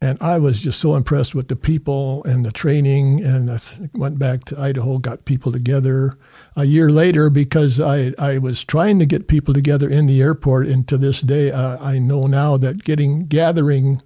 And 0.00 0.18
I 0.20 0.38
was 0.38 0.60
just 0.60 0.80
so 0.80 0.96
impressed 0.96 1.34
with 1.34 1.48
the 1.48 1.56
people 1.56 2.22
and 2.24 2.44
the 2.44 2.52
training, 2.52 3.24
and 3.24 3.50
I 3.50 3.58
went 3.94 4.18
back 4.18 4.44
to 4.44 4.60
Idaho, 4.60 4.98
got 4.98 5.24
people 5.24 5.50
together 5.50 6.18
a 6.56 6.64
year 6.64 6.90
later 6.90 7.30
because 7.30 7.80
I, 7.80 8.12
I 8.18 8.36
was 8.36 8.64
trying 8.64 8.98
to 8.98 9.06
get 9.06 9.28
people 9.28 9.54
together 9.54 9.88
in 9.88 10.06
the 10.06 10.20
airport. 10.20 10.66
And 10.66 10.86
to 10.88 10.98
this 10.98 11.22
day, 11.22 11.50
uh, 11.50 11.78
I 11.82 11.98
know 11.98 12.26
now 12.26 12.58
that 12.58 12.84
getting 12.84 13.26
gathering 13.26 14.02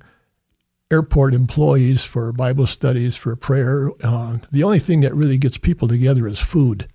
airport 0.91 1.35
employees 1.35 2.05
for 2.05 2.33
Bible 2.33 2.67
studies, 2.67 3.17
for 3.17 3.35
prayer. 3.35 3.91
Uh, 4.03 4.38
the 4.53 4.62
only 4.62 4.79
thing 4.79 5.00
that 5.00 5.15
really 5.15 5.37
gets 5.37 5.59
people 5.59 5.88
together 5.88 6.27
is 6.29 6.38
food. 6.38 6.88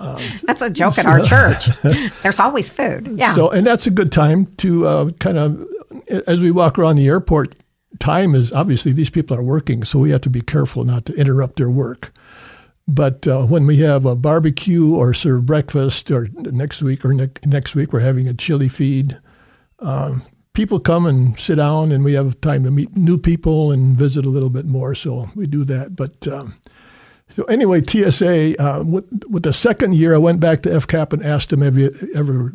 Um, 0.00 0.18
that's 0.44 0.62
a 0.62 0.70
joke 0.70 0.98
at 0.98 1.06
our 1.06 1.20
church. 1.22 1.66
There's 2.22 2.40
always 2.40 2.70
food. 2.70 3.08
Yeah. 3.22 3.34
So, 3.34 3.50
and 3.50 3.66
that's 3.66 3.86
a 3.86 3.90
good 3.90 4.10
time 4.10 4.46
to 4.56 4.86
uh, 4.86 5.10
kind 5.12 5.38
of, 5.38 5.68
as 6.26 6.40
we 6.40 6.50
walk 6.50 6.78
around 6.78 6.96
the 6.96 7.06
airport, 7.06 7.54
time 8.00 8.34
is 8.34 8.52
obviously 8.52 8.92
these 8.92 9.10
people 9.10 9.36
are 9.36 9.42
working, 9.42 9.84
so 9.84 9.98
we 9.98 10.10
have 10.10 10.22
to 10.22 10.30
be 10.30 10.40
careful 10.40 10.84
not 10.84 11.04
to 11.06 11.14
interrupt 11.14 11.56
their 11.56 11.70
work. 11.70 12.12
But 12.88 13.26
uh, 13.28 13.44
when 13.46 13.66
we 13.66 13.78
have 13.78 14.04
a 14.04 14.16
barbecue 14.16 14.94
or 14.94 15.14
serve 15.14 15.46
breakfast, 15.46 16.10
or 16.10 16.28
next 16.34 16.82
week 16.82 17.04
or 17.04 17.14
ne- 17.14 17.30
next 17.44 17.74
week 17.74 17.92
we're 17.92 18.00
having 18.00 18.26
a 18.26 18.34
chili 18.34 18.68
feed, 18.68 19.20
um, 19.78 20.22
people 20.52 20.80
come 20.80 21.06
and 21.06 21.38
sit 21.38 21.56
down, 21.56 21.92
and 21.92 22.02
we 22.02 22.14
have 22.14 22.40
time 22.40 22.64
to 22.64 22.70
meet 22.70 22.96
new 22.96 23.18
people 23.18 23.70
and 23.70 23.96
visit 23.96 24.24
a 24.24 24.30
little 24.30 24.50
bit 24.50 24.66
more. 24.66 24.94
So 24.94 25.30
we 25.34 25.46
do 25.46 25.64
that. 25.64 25.94
But 25.94 26.26
um, 26.26 26.54
so 27.34 27.44
anyway, 27.44 27.82
TSA. 27.82 28.60
Uh, 28.62 28.82
with, 28.82 29.24
with, 29.28 29.42
the 29.42 29.52
second 29.52 29.94
year, 29.94 30.14
I 30.14 30.18
went 30.18 30.40
back 30.40 30.62
to 30.62 30.70
FCAP 30.70 31.12
and 31.12 31.24
asked 31.24 31.50
them, 31.50 31.62
"Have 31.62 31.76
you 31.76 31.94
ever 32.14 32.54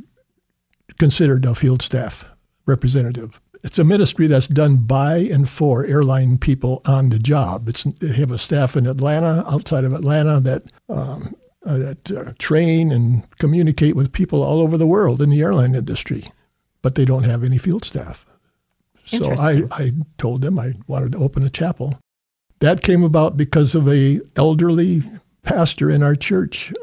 considered 1.00 1.46
a 1.46 1.56
field 1.56 1.82
staff 1.82 2.26
representative?" 2.66 3.40
It's 3.64 3.80
a 3.80 3.84
ministry 3.84 4.28
that's 4.28 4.48
done 4.48 4.78
by 4.78 5.18
and 5.18 5.50
for 5.50 5.86
airline 5.86 6.38
people 6.38 6.82
on 6.86 7.10
the 7.10 7.20
job. 7.20 7.68
It's, 7.68 7.84
they 7.84 8.14
have 8.14 8.32
a 8.32 8.38
staff 8.38 8.76
in 8.76 8.86
Atlanta, 8.86 9.44
outside 9.48 9.84
of 9.84 9.94
Atlanta, 9.94 10.40
that 10.42 10.64
um, 10.90 11.36
uh, 11.66 11.78
that 11.78 12.12
uh, 12.12 12.34
train 12.40 12.92
and 12.92 13.28
communicate 13.40 13.96
with 13.96 14.12
people 14.12 14.44
all 14.44 14.62
over 14.62 14.78
the 14.78 14.88
world 14.88 15.22
in 15.22 15.30
the 15.32 15.42
airline 15.42 15.76
industry 15.76 16.26
but 16.88 16.96
they 16.96 17.04
don't 17.04 17.24
have 17.24 17.44
any 17.44 17.58
field 17.58 17.84
staff. 17.84 18.26
So 19.04 19.34
I, 19.38 19.64
I 19.72 19.92
told 20.18 20.42
them 20.42 20.58
I 20.58 20.74
wanted 20.88 21.12
to 21.14 21.18
open 21.18 21.44
a 21.44 21.50
chapel. 21.50 22.00
That 22.60 22.82
came 22.82 23.04
about 23.04 23.38
because 23.38 23.76
of 23.76 23.88
a 23.88 24.20
elderly 24.36 25.04
pastor 25.44 25.92
in 25.92 26.02
our 26.02 26.16
church, 26.16 26.74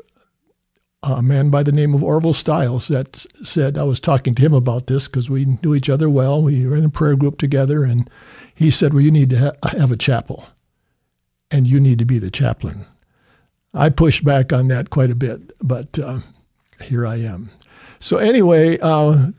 a 1.02 1.20
man 1.20 1.50
by 1.50 1.62
the 1.62 1.72
name 1.72 1.94
of 1.94 2.02
Orville 2.02 2.32
Stiles, 2.32 2.88
that 2.88 3.26
said, 3.42 3.76
I 3.76 3.82
was 3.82 4.00
talking 4.00 4.34
to 4.36 4.42
him 4.42 4.54
about 4.54 4.86
this 4.86 5.08
because 5.08 5.28
we 5.28 5.58
knew 5.62 5.74
each 5.74 5.90
other 5.90 6.08
well. 6.08 6.40
We 6.40 6.66
were 6.66 6.76
in 6.76 6.84
a 6.84 6.90
prayer 6.90 7.16
group 7.16 7.38
together, 7.38 7.82
and 7.82 8.08
he 8.54 8.70
said, 8.70 8.94
Well, 8.94 9.02
you 9.02 9.10
need 9.10 9.30
to 9.30 9.38
ha- 9.62 9.68
have 9.76 9.90
a 9.90 9.96
chapel, 9.96 10.46
and 11.50 11.66
you 11.66 11.80
need 11.80 11.98
to 11.98 12.06
be 12.06 12.18
the 12.18 12.30
chaplain. 12.30 12.86
I 13.74 13.88
pushed 13.88 14.24
back 14.24 14.52
on 14.52 14.68
that 14.68 14.90
quite 14.90 15.10
a 15.10 15.16
bit, 15.16 15.52
but 15.60 15.98
uh, 15.98 16.20
here 16.80 17.04
I 17.04 17.16
am. 17.16 17.50
So, 17.98 18.18
anyway, 18.18 18.78
uh, 18.78 19.30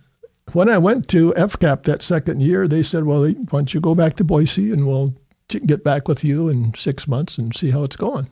when 0.51 0.69
I 0.69 0.77
went 0.77 1.07
to 1.09 1.33
FCAP 1.33 1.83
that 1.83 2.01
second 2.01 2.41
year, 2.41 2.67
they 2.67 2.83
said, 2.83 3.05
Well, 3.05 3.23
why 3.23 3.59
don't 3.59 3.73
you 3.73 3.79
go 3.79 3.95
back 3.95 4.15
to 4.15 4.25
Boise 4.25 4.73
and 4.73 4.85
we'll 4.85 5.13
get 5.47 5.83
back 5.83 6.07
with 6.07 6.23
you 6.23 6.49
in 6.49 6.73
six 6.75 7.07
months 7.07 7.37
and 7.37 7.55
see 7.55 7.69
how 7.71 7.83
it's 7.83 7.95
going. 7.95 8.27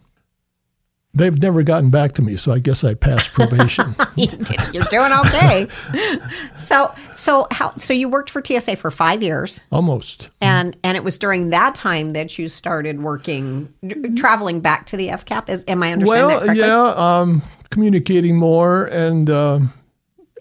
They've 1.15 1.39
never 1.39 1.61
gotten 1.61 1.91
back 1.91 2.13
to 2.13 2.23
me, 2.23 2.37
so 2.37 2.51
I 2.51 2.57
guess 2.57 2.83
I 2.83 2.95
passed 2.95 3.29
probation. 3.33 3.95
You're 4.15 4.83
doing 4.85 5.11
okay. 5.11 5.67
so, 6.57 6.93
so 7.11 7.45
how? 7.51 7.75
So 7.75 7.93
you 7.93 8.09
worked 8.09 8.31
for 8.31 8.43
TSA 8.43 8.77
for 8.77 8.89
five 8.89 9.21
years, 9.21 9.59
almost, 9.71 10.29
and 10.41 10.75
and 10.83 10.97
it 10.97 11.03
was 11.03 11.19
during 11.19 11.51
that 11.51 11.75
time 11.75 12.13
that 12.13 12.39
you 12.39 12.49
started 12.49 13.03
working, 13.03 13.71
traveling 14.15 14.59
back 14.59 14.87
to 14.87 14.97
the 14.97 15.09
FCAP. 15.09 15.49
Is 15.49 15.63
am 15.67 15.83
I 15.83 15.93
understanding 15.93 16.27
well, 16.27 16.39
that 16.39 16.45
correctly? 16.45 16.67
yeah, 16.67 17.19
um, 17.19 17.43
communicating 17.69 18.35
more, 18.35 18.85
and 18.85 19.29
uh, 19.29 19.59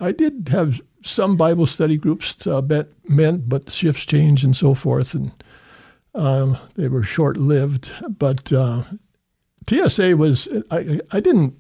I 0.00 0.12
did 0.12 0.48
have 0.50 0.80
some 1.02 1.36
Bible 1.36 1.66
study 1.66 1.98
groups 1.98 2.46
uh, 2.46 2.62
meant, 3.08 3.46
but 3.46 3.70
shifts 3.70 4.06
change 4.06 4.42
and 4.42 4.56
so 4.56 4.72
forth, 4.72 5.12
and 5.12 5.32
uh, 6.14 6.56
they 6.74 6.88
were 6.88 7.02
short 7.02 7.36
lived. 7.36 7.90
But 8.08 8.52
uh, 8.52 8.84
TSA 9.68 10.16
was 10.16 10.48
I, 10.70 11.00
I 11.10 11.20
didn't 11.20 11.54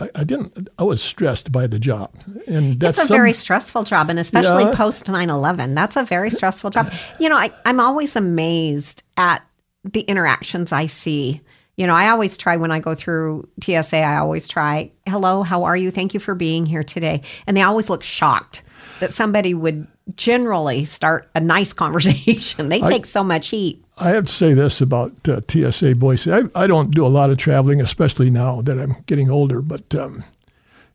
I, 0.00 0.10
I, 0.14 0.24
didn't 0.24 0.68
I 0.78 0.84
was 0.84 1.02
stressed 1.02 1.50
by 1.52 1.66
the 1.66 1.78
job, 1.78 2.12
and 2.46 2.78
that's 2.78 2.98
it's 2.98 3.04
a 3.04 3.08
some, 3.08 3.16
very 3.16 3.32
stressful 3.32 3.82
job, 3.84 4.08
and 4.10 4.18
especially 4.18 4.64
Yeah. 4.64 4.74
post 4.74 5.06
9-11. 5.06 5.74
That's 5.74 5.96
a 5.96 6.04
very 6.04 6.30
stressful 6.30 6.70
job. 6.70 6.92
You 7.18 7.28
know, 7.28 7.36
I, 7.36 7.50
I'm 7.64 7.80
always 7.80 8.14
amazed 8.16 9.02
at 9.16 9.44
the 9.84 10.00
interactions 10.02 10.70
I 10.72 10.86
see. 10.86 11.40
You 11.76 11.86
know, 11.86 11.94
I 11.94 12.10
always 12.10 12.36
try 12.36 12.56
when 12.56 12.70
I 12.70 12.78
go 12.78 12.94
through 12.94 13.48
TSA. 13.60 13.96
I 13.98 14.18
always 14.18 14.46
try, 14.46 14.92
"Hello, 15.06 15.42
how 15.42 15.64
are 15.64 15.76
you? 15.76 15.90
Thank 15.90 16.14
you 16.14 16.20
for 16.20 16.34
being 16.34 16.64
here 16.66 16.84
today," 16.84 17.22
and 17.46 17.56
they 17.56 17.62
always 17.62 17.90
look 17.90 18.02
shocked 18.02 18.62
that 19.00 19.12
somebody 19.12 19.52
would 19.54 19.86
generally 20.14 20.84
start 20.84 21.28
a 21.34 21.40
nice 21.40 21.72
conversation. 21.82 22.68
they 22.68 22.80
take 22.80 23.04
so 23.06 23.24
much 23.24 23.48
heat. 23.48 23.81
I 23.98 24.10
have 24.10 24.26
to 24.26 24.32
say 24.32 24.54
this 24.54 24.80
about 24.80 25.28
uh, 25.28 25.40
TSA 25.46 25.96
Boise. 25.96 26.32
I, 26.32 26.42
I 26.54 26.66
don't 26.66 26.90
do 26.90 27.06
a 27.06 27.08
lot 27.08 27.30
of 27.30 27.38
traveling, 27.38 27.80
especially 27.80 28.30
now 28.30 28.62
that 28.62 28.78
I'm 28.78 28.96
getting 29.06 29.30
older, 29.30 29.60
but 29.60 29.94
um, 29.94 30.24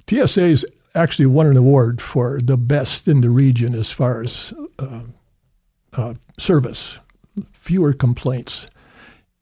TSA's 0.09 0.65
actually 0.95 1.27
won 1.27 1.45
an 1.45 1.57
award 1.57 2.01
for 2.01 2.39
the 2.41 2.57
best 2.57 3.07
in 3.07 3.21
the 3.21 3.29
region 3.29 3.75
as 3.75 3.91
far 3.91 4.21
as 4.21 4.53
uh, 4.79 5.01
uh, 5.93 6.13
service, 6.39 6.99
fewer 7.53 7.93
complaints. 7.93 8.67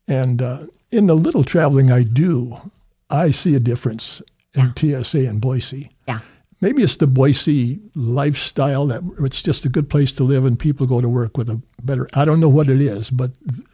And 0.06 0.42
uh, 0.42 0.66
in 0.90 1.06
the 1.06 1.16
little 1.16 1.44
traveling 1.44 1.90
I 1.90 2.02
do, 2.02 2.70
I 3.08 3.30
see 3.30 3.54
a 3.54 3.60
difference 3.60 4.20
in 4.54 4.74
TSA 4.76 5.26
and 5.28 5.40
Boise. 5.40 5.90
Yeah. 6.06 6.20
Maybe 6.60 6.82
it's 6.82 6.96
the 6.96 7.06
Boise 7.06 7.78
lifestyle 7.94 8.86
that 8.86 9.02
it's 9.20 9.42
just 9.42 9.66
a 9.66 9.68
good 9.68 9.90
place 9.90 10.10
to 10.12 10.24
live 10.24 10.44
and 10.44 10.58
people 10.58 10.86
go 10.86 11.00
to 11.00 11.08
work 11.08 11.36
with 11.36 11.50
a 11.50 11.60
better. 11.82 12.08
I 12.14 12.24
don't 12.24 12.40
know 12.40 12.48
what 12.48 12.68
it 12.70 12.80
is, 12.80 13.10
but 13.10 13.32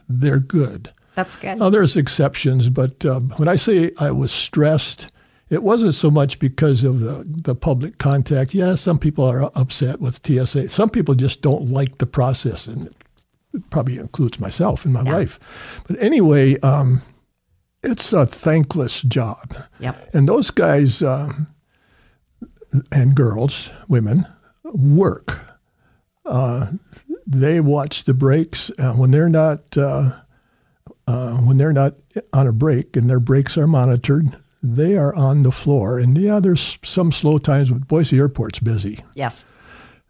they're 0.09 0.41
good. 0.41 0.91
That's 1.15 1.37
good. 1.37 1.59
Now, 1.59 1.71
there's 1.71 1.97
exceptions, 1.97 2.69
but 2.71 3.05
um, 3.05 3.31
when 3.37 3.47
I 3.47 3.57
say 3.57 3.93
I 3.99 4.11
was 4.11 4.33
stressed, 4.33 5.13
it 5.51 5.63
wasn't 5.63 5.95
so 5.95 6.11
much 6.11 6.39
because 6.39 6.83
of 6.83 7.01
the, 7.01 7.25
the 7.27 7.55
public 7.55 7.99
contact. 7.99 8.55
Yeah, 8.55 8.75
some 8.75 8.99
people 8.99 9.25
are 9.27 9.53
upset 9.55 10.01
with 10.01 10.21
TSA. 10.27 10.71
Some 10.71 10.89
people 10.91 11.15
just 11.15 11.43
don't 11.43 11.69
like 11.69 11.99
the 11.99 12.07
process, 12.07 12.67
and 12.67 12.87
it 13.53 13.71
probably 13.71 13.99
includes 13.99 14.41
myself 14.41 14.85
and 14.87 14.95
my 14.95 15.03
Yeah. 15.03 15.13
wife. 15.13 15.83
But 15.87 16.03
anyway, 16.03 16.59
um, 16.61 17.03
it's 17.83 18.13
a 18.15 18.25
thankless 18.25 19.03
job. 19.03 19.55
Yep. 19.79 20.15
And 20.15 20.27
those 20.27 20.51
guys 20.51 21.03
um, 21.03 21.47
and 22.91 23.15
girls, 23.15 23.71
women, 23.89 24.27
work. 24.65 25.41
Uh, 26.25 26.73
they 27.27 27.61
watch 27.61 28.05
the 28.05 28.15
breaks 28.15 28.71
uh, 28.79 28.93
when 28.95 29.11
they're 29.11 29.29
not 29.29 29.61
uh, 29.77 30.13
uh, 31.07 31.33
when 31.39 31.59
they're 31.59 31.73
not 31.73 31.95
on 32.33 32.47
a 32.47 32.53
break 32.53 32.97
and 32.97 33.09
their 33.11 33.21
breaks 33.21 33.59
are 33.59 33.67
monitored. 33.67 34.27
They 34.63 34.97
are 34.97 35.13
on 35.17 35.43
the 35.43 35.51
floor, 35.51 35.99
and 35.99 36.17
yeah, 36.17 36.39
there's 36.39 36.79
some 36.85 37.11
slow 37.11 37.39
times, 37.39 37.69
but 37.71 37.89
Boise 37.89 38.17
Airport's 38.19 38.61
busy, 38.61 39.01
Yes. 39.15 39.45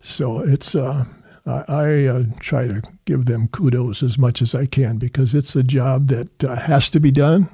so 0.03 0.41
it's. 0.41 0.75
Uh, 0.75 1.07
I, 1.47 1.65
I 1.69 2.05
uh, 2.07 2.23
try 2.39 2.69
to 2.69 2.83
give 3.05 3.25
them 3.25 3.49
kudos 3.49 4.01
as 4.03 4.17
much 4.17 4.43
as 4.43 4.55
I 4.55 4.67
can 4.67 4.99
because 4.99 5.35
it's 5.35 5.57
a 5.57 5.63
job 5.65 6.07
that 6.09 6.45
uh, 6.45 6.55
has 6.55 6.89
to 6.91 7.01
be 7.01 7.11
done 7.11 7.49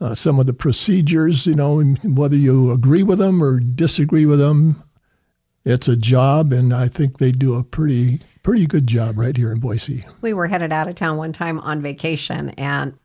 uh, 0.00 0.14
some 0.14 0.38
of 0.38 0.46
the 0.46 0.52
procedures, 0.52 1.46
you 1.46 1.54
know, 1.54 1.82
whether 1.82 2.36
you 2.36 2.70
agree 2.70 3.02
with 3.02 3.18
them 3.18 3.42
or 3.42 3.60
disagree 3.60 4.26
with 4.26 4.38
them, 4.38 4.82
it's 5.64 5.88
a 5.88 5.96
job, 5.96 6.52
and 6.52 6.72
I 6.72 6.88
think 6.88 7.18
they 7.18 7.32
do 7.32 7.54
a 7.54 7.64
pretty 7.64 8.20
pretty 8.42 8.66
good 8.66 8.86
job 8.86 9.18
right 9.18 9.36
here 9.36 9.52
in 9.52 9.60
Boise. 9.60 10.06
We 10.22 10.32
were 10.32 10.46
headed 10.46 10.72
out 10.72 10.88
of 10.88 10.94
town 10.94 11.18
one 11.18 11.32
time 11.32 11.60
on 11.60 11.82
vacation, 11.82 12.50
and 12.50 12.98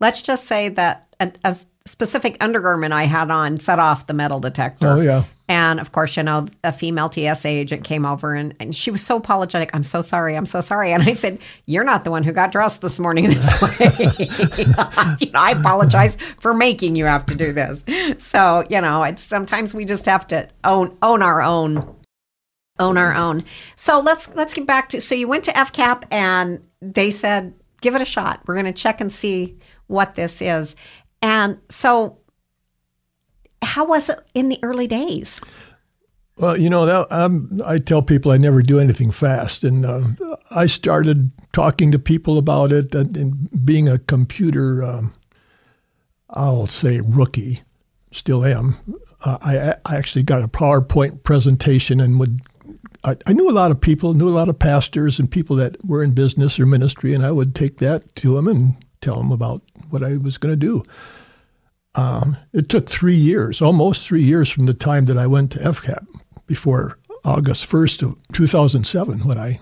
let's 0.00 0.22
just 0.22 0.46
say 0.46 0.68
that 0.70 1.06
a, 1.20 1.32
a 1.44 1.56
specific 1.86 2.36
undergarment 2.40 2.92
I 2.92 3.04
had 3.04 3.30
on 3.30 3.60
set 3.60 3.78
off 3.78 4.06
the 4.06 4.14
metal 4.14 4.40
detector. 4.40 4.88
Oh 4.88 5.00
yeah, 5.00 5.24
And 5.48 5.78
of 5.78 5.92
course, 5.92 6.16
you 6.16 6.22
know, 6.22 6.46
a 6.64 6.72
female 6.72 7.10
TSA 7.10 7.48
agent 7.48 7.84
came 7.84 8.04
over 8.04 8.34
and, 8.34 8.54
and 8.58 8.74
she 8.74 8.90
was 8.90 9.04
so 9.04 9.16
apologetic. 9.16 9.70
I'm 9.74 9.84
so 9.84 10.00
sorry. 10.00 10.36
I'm 10.36 10.46
so 10.46 10.60
sorry. 10.60 10.92
And 10.92 11.02
I 11.02 11.12
said, 11.12 11.38
You're 11.66 11.84
not 11.84 12.04
the 12.04 12.10
one 12.10 12.24
who 12.24 12.32
got 12.32 12.50
dressed 12.50 12.80
this 12.82 12.98
morning 12.98 13.28
this 13.30 13.62
way. 13.62 13.92
you 15.20 15.30
know, 15.30 15.40
I 15.40 15.54
apologize 15.56 16.16
for 16.40 16.52
making 16.52 16.96
you 16.96 17.04
have 17.04 17.26
to 17.26 17.34
do 17.34 17.52
this. 17.52 17.84
So, 18.18 18.64
you 18.68 18.80
know, 18.80 19.04
it's 19.04 19.22
sometimes 19.22 19.74
we 19.74 19.84
just 19.84 20.06
have 20.06 20.26
to 20.28 20.48
own 20.64 20.96
own 21.02 21.22
our 21.22 21.42
own 21.42 21.94
own 22.78 22.98
our 22.98 23.14
own. 23.14 23.44
So 23.76 24.00
let's 24.00 24.34
let's 24.34 24.52
get 24.52 24.66
back 24.66 24.88
to 24.90 25.00
so 25.00 25.14
you 25.14 25.28
went 25.28 25.44
to 25.44 25.52
FCAP 25.52 26.04
and 26.10 26.62
they 26.80 27.10
said, 27.10 27.54
give 27.80 27.94
it 27.94 28.02
a 28.02 28.06
shot. 28.06 28.40
We're 28.46 28.56
gonna 28.56 28.72
check 28.72 29.00
and 29.00 29.12
see 29.12 29.56
what 29.86 30.16
this 30.16 30.42
is. 30.42 30.74
And 31.22 31.58
so 31.68 32.18
how 33.62 33.86
was 33.86 34.08
it 34.08 34.18
in 34.34 34.48
the 34.48 34.58
early 34.62 34.86
days? 34.86 35.40
Well, 36.38 36.60
you 36.60 36.68
know, 36.68 36.84
that, 36.84 37.62
I 37.64 37.78
tell 37.78 38.02
people 38.02 38.30
I 38.30 38.36
never 38.36 38.60
do 38.60 38.78
anything 38.78 39.10
fast, 39.10 39.64
and 39.64 39.86
uh, 39.86 40.02
I 40.50 40.66
started 40.66 41.30
talking 41.52 41.90
to 41.92 41.98
people 41.98 42.36
about 42.36 42.72
it. 42.72 42.94
And, 42.94 43.48
being 43.64 43.88
a 43.88 43.98
computer, 43.98 44.84
um, 44.84 45.14
I'll 46.30 46.66
say 46.66 47.00
rookie, 47.00 47.62
still 48.12 48.44
am. 48.44 48.76
Uh, 49.24 49.38
I, 49.40 49.74
I 49.86 49.96
actually 49.96 50.24
got 50.24 50.42
a 50.42 50.48
PowerPoint 50.48 51.22
presentation 51.22 52.00
and 52.00 52.20
would. 52.20 52.40
I 53.04 53.32
knew 53.32 53.48
a 53.48 53.52
lot 53.52 53.70
of 53.70 53.80
people, 53.80 54.14
knew 54.14 54.28
a 54.28 54.30
lot 54.30 54.48
of 54.48 54.58
pastors 54.58 55.20
and 55.20 55.30
people 55.30 55.54
that 55.56 55.76
were 55.84 56.02
in 56.02 56.10
business 56.10 56.58
or 56.58 56.66
ministry, 56.66 57.14
and 57.14 57.24
I 57.24 57.30
would 57.30 57.54
take 57.54 57.78
that 57.78 58.16
to 58.16 58.34
them 58.34 58.48
and 58.48 58.76
tell 59.00 59.16
them 59.18 59.30
about 59.30 59.62
what 59.90 60.02
I 60.02 60.16
was 60.16 60.38
going 60.38 60.52
to 60.52 60.56
do. 60.56 60.82
Um, 61.96 62.36
it 62.52 62.68
took 62.68 62.90
three 62.90 63.16
years, 63.16 63.62
almost 63.62 64.06
three 64.06 64.22
years 64.22 64.50
from 64.50 64.66
the 64.66 64.74
time 64.74 65.06
that 65.06 65.16
I 65.16 65.26
went 65.26 65.52
to 65.52 65.58
FCAP 65.60 66.06
before 66.46 66.98
August 67.24 67.68
1st 67.68 68.02
of 68.02 68.16
2007 68.32 69.20
when 69.20 69.38
I 69.38 69.60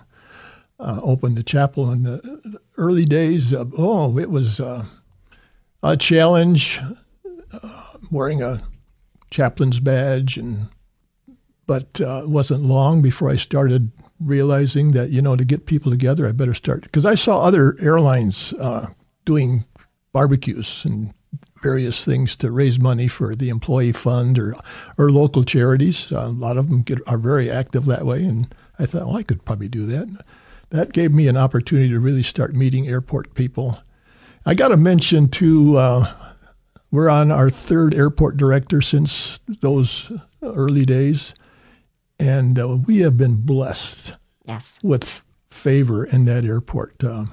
uh, 0.81 1.01
opened 1.03 1.37
the 1.37 1.43
chapel. 1.43 1.91
In 1.93 2.03
the 2.03 2.61
early 2.77 3.05
days, 3.05 3.53
of, 3.53 3.73
oh, 3.79 4.19
it 4.19 4.31
was 4.31 4.61
uh, 4.61 4.85
a 5.83 5.97
challenge 5.97 6.81
uh, 7.53 7.83
wearing 8.11 8.43
a 8.43 8.63
chaplain's 9.31 9.81
badge, 9.81 10.37
and 10.37 10.69
but 11.67 12.01
uh, 12.01 12.23
it 12.25 12.29
wasn't 12.29 12.63
long 12.63 13.01
before 13.01 13.31
I 13.31 13.37
started 13.37 13.93
realizing 14.21 14.93
that 14.93 15.11
you 15.11 15.23
know 15.23 15.37
to 15.37 15.45
get 15.45 15.67
people 15.67 15.91
together, 15.91 16.27
I 16.27 16.33
better 16.33 16.55
start 16.55 16.83
because 16.83 17.07
I 17.07 17.15
saw 17.15 17.43
other 17.43 17.77
airlines 17.81 18.53
uh, 18.55 18.89
doing 19.25 19.65
barbecues 20.13 20.85
and 20.85 21.15
various 21.65 22.05
things 22.05 22.37
to 22.37 22.51
raise 22.53 22.79
money 22.79 23.09
for 23.09 23.35
the 23.35 23.49
employee 23.49 23.91
fund 23.93 24.39
or 24.39 24.55
or 24.99 25.11
local 25.11 25.43
charities. 25.43 26.13
Uh, 26.13 26.27
a 26.27 26.29
lot 26.29 26.59
of 26.59 26.69
them 26.69 26.83
get, 26.83 26.99
are 27.07 27.19
very 27.19 27.51
active 27.51 27.87
that 27.87 28.05
way, 28.07 28.23
and 28.23 28.55
I 28.79 28.85
thought, 28.87 29.07
well, 29.07 29.17
I 29.17 29.23
could 29.23 29.45
probably 29.45 29.69
do 29.69 29.87
that. 29.87 30.25
That 30.71 30.93
gave 30.93 31.13
me 31.13 31.27
an 31.27 31.37
opportunity 31.37 31.89
to 31.89 31.99
really 31.99 32.23
start 32.23 32.55
meeting 32.55 32.87
airport 32.87 33.35
people. 33.35 33.79
I 34.47 34.55
got 34.55 34.69
to 34.69 34.77
mention 34.77 35.29
too. 35.29 35.79
Uh, 35.79 36.13
we're 36.91 37.09
on 37.09 37.33
our 37.33 37.49
third 37.51 37.95
airport 37.95 38.37
director 38.37 38.83
since 38.83 39.41
those 39.61 40.13
early 40.43 40.85
days, 40.85 41.35
and 42.21 42.59
uh, 42.59 42.77
we 42.87 42.99
have 42.99 43.17
been 43.17 43.37
blessed 43.37 44.13
Yes. 44.47 44.79
with 44.83 45.25
favor 45.49 46.05
in 46.05 46.27
that 46.27 46.45
airport. 46.45 47.03
Uh, 47.03 47.25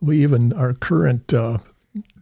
we 0.00 0.22
even 0.22 0.52
our 0.52 0.72
current 0.72 1.34
uh, 1.34 1.58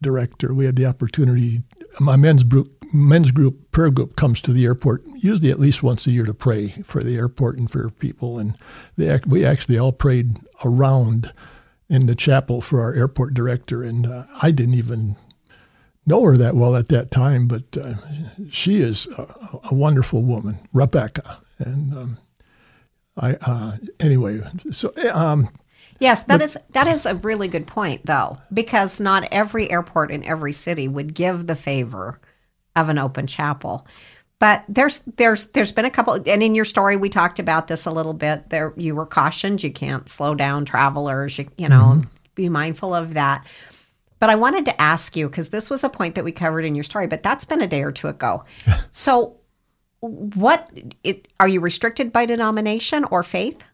director, 0.01 0.55
we 0.55 0.65
had 0.65 0.77
the 0.77 0.87
opportunity. 0.87 1.63
My 2.01 2.17
men's 2.17 2.43
group, 2.43 2.85
men's 2.93 3.31
group, 3.31 3.71
prayer 3.71 3.91
group 3.91 4.17
comes 4.17 4.41
to 4.43 4.53
the 4.53 4.65
airport 4.65 5.05
usually 5.17 5.51
at 5.51 5.61
least 5.61 5.83
once 5.83 6.07
a 6.07 6.11
year 6.11 6.25
to 6.25 6.35
pray 6.35 6.71
for 6.85 7.03
the 7.03 7.17
airport 7.17 7.59
and 7.59 7.71
for 7.71 7.91
people. 7.91 8.39
And 8.39 8.57
they, 8.97 9.21
we 9.27 9.45
actually 9.45 9.79
all 9.79 9.93
prayed 9.93 10.39
around 10.65 11.33
in 11.89 12.07
the 12.07 12.15
chapel 12.15 12.61
for 12.61 12.81
our 12.81 12.95
airport 12.95 13.35
director. 13.35 13.83
And 13.83 14.07
uh, 14.07 14.25
I 14.43 14.51
didn't 14.51 14.75
even 14.75 15.17
know 16.07 16.23
her 16.25 16.37
that 16.37 16.55
well 16.55 16.77
at 16.77 16.89
that 16.89 17.11
time, 17.11 17.49
but 17.49 17.77
uh, 17.77 17.95
she 18.51 18.81
is 18.81 19.07
a, 19.19 19.61
a, 19.71 19.75
wonderful 19.75 20.23
woman, 20.23 20.59
Rebecca. 20.73 21.39
And 21.59 21.93
um, 21.93 22.19
I 23.17 23.35
uh, 23.35 23.77
anyway, 24.01 24.41
so 24.71 24.93
um, 25.13 25.51
Yes, 26.00 26.23
that 26.25 26.38
but, 26.38 26.43
is 26.43 26.57
that 26.71 26.87
is 26.87 27.07
a 27.07 27.17
really 27.17 27.49
good 27.49 27.67
point 27.67 28.07
though, 28.07 28.38
because 28.52 29.00
not 29.00 29.28
every 29.33 29.71
airport 29.71 30.11
in 30.11 30.25
every 30.25 30.52
city 30.52 30.87
would 30.87 31.14
give 31.14 31.47
the 31.47 31.55
favor 31.55 32.21
of 32.76 32.88
an 32.88 32.99
open 32.99 33.26
chapel. 33.26 33.87
But 34.38 34.64
there's 34.69 35.00
there's 35.17 35.47
there's 35.49 35.73
been 35.73 35.85
a 35.85 35.90
couple 35.90 36.14
and 36.14 36.43
in 36.43 36.55
your 36.55 36.64
story 36.64 36.97
we 36.97 37.09
talked 37.09 37.40
about 37.40 37.67
this 37.67 37.87
a 37.87 37.90
little 37.90 38.14
bit. 38.14 38.50
There 38.50 38.73
you 38.76 38.95
were 38.95 39.07
cautioned 39.07 39.62
you 39.62 39.73
can't 39.73 40.09
slow 40.09 40.35
down 40.35 40.64
travelers, 40.64 41.38
you, 41.38 41.49
you 41.59 41.69
know, 41.69 41.95
mm-hmm. 41.97 42.09
be 42.37 42.49
mindful 42.49 42.95
of 42.95 43.14
that. 43.14 43.45
But 44.21 44.31
I 44.31 44.37
wanted 44.37 44.64
to 44.67 44.81
ask 44.81 45.17
you 45.17 45.28
because 45.28 45.49
this 45.49 45.71
was 45.71 45.83
a 45.83 45.88
point 45.88 46.14
that 46.14 46.25
we 46.25 46.33
covered 46.33 46.64
in 46.64 46.75
your 46.75 46.85
story, 46.85 47.07
but 47.07 47.23
that's 47.23 47.45
been 47.45 47.62
a 47.62 47.67
day 47.69 47.83
or 47.83 47.93
two 47.93 48.09
ago. 48.09 48.45
so 48.90 49.37
what 50.00 50.71
it, 51.02 51.26
are 51.40 51.49
you 51.49 51.61
restricted 51.61 52.12
by 52.12 52.26
denomination 52.26 53.05
or 53.05 53.25
faith? 53.25 53.64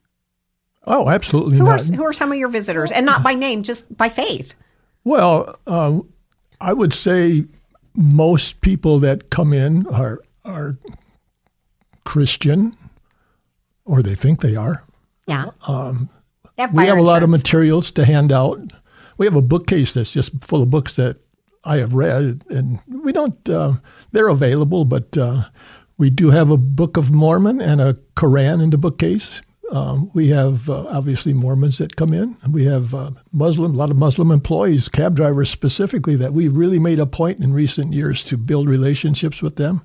Oh, 0.87 1.09
absolutely 1.09 1.59
who 1.59 1.64
not. 1.64 1.81
Are, 1.81 1.95
who 1.95 2.05
are 2.05 2.12
some 2.12 2.31
of 2.31 2.38
your 2.38 2.49
visitors, 2.49 2.93
and 2.93 3.07
not 3.07 3.23
by 3.23 3.35
name, 3.35 3.62
just 3.62 3.97
by 3.97 4.09
faith? 4.09 4.55
Well, 5.03 5.59
um, 5.67 6.09
I 6.61 6.73
would 6.73 6.93
say 6.93 7.45
most 7.97 8.61
people 8.61 8.99
that 9.00 9.31
come 9.31 9.53
in 9.53 9.87
are 9.88 10.21
are 10.45 10.79
Christian, 12.05 12.76
or 13.85 14.03
they 14.03 14.14
think 14.14 14.41
they 14.41 14.57
are. 14.57 14.85
Yeah. 15.26 15.50
Um, 15.67 16.11
have 16.59 16.75
we 16.75 16.87
have 16.87 16.99
a 16.99 17.03
lot 17.03 17.23
of 17.23 17.31
materials 17.31 17.91
to 17.93 18.05
hand 18.05 18.31
out. 18.31 18.61
We 19.17 19.26
have 19.26 19.37
a 19.37 19.43
bookcase 19.43 19.95
that's 19.95 20.12
just 20.12 20.45
full 20.45 20.62
of 20.62 20.71
books 20.71 20.95
that 20.95 21.17
I 21.64 21.79
have 21.79 21.95
read, 21.95 22.43
and 22.50 22.81
we 22.87 23.12
don't. 23.12 23.49
Uh, 23.49 23.75
they're 24.12 24.29
available, 24.29 24.85
but 24.85 25.17
uh, 25.17 25.45
we 25.97 26.11
do 26.11 26.31
have 26.31 26.50
a 26.50 26.57
Book 26.57 26.97
of 26.97 27.11
Mormon 27.11 27.61
and 27.61 27.81
a 27.81 27.97
Koran 28.17 28.61
in 28.61 28.71
the 28.71 28.79
bookcase. 28.79 29.41
Um, 29.71 30.11
we 30.14 30.28
have 30.28 30.68
uh, 30.68 30.87
obviously 30.88 31.33
Mormons 31.33 31.78
that 31.78 31.97
come 31.97 32.12
in. 32.12 32.37
We 32.50 32.64
have 32.64 32.94
uh, 32.94 33.12
Muslim, 33.33 33.75
a 33.75 33.76
lot 33.76 33.90
of 33.90 33.97
Muslim 33.97 34.30
employees, 34.30 34.88
cab 34.88 35.16
drivers 35.16 35.50
specifically, 35.50 36.16
that 36.16 36.33
we've 36.33 36.54
really 36.54 36.78
made 36.78 36.99
a 36.99 37.06
point 37.06 37.42
in 37.42 37.52
recent 37.52 37.92
years 37.92 38.23
to 38.25 38.37
build 38.37 38.68
relationships 38.68 39.42
with 39.42 39.56
them. 39.56 39.83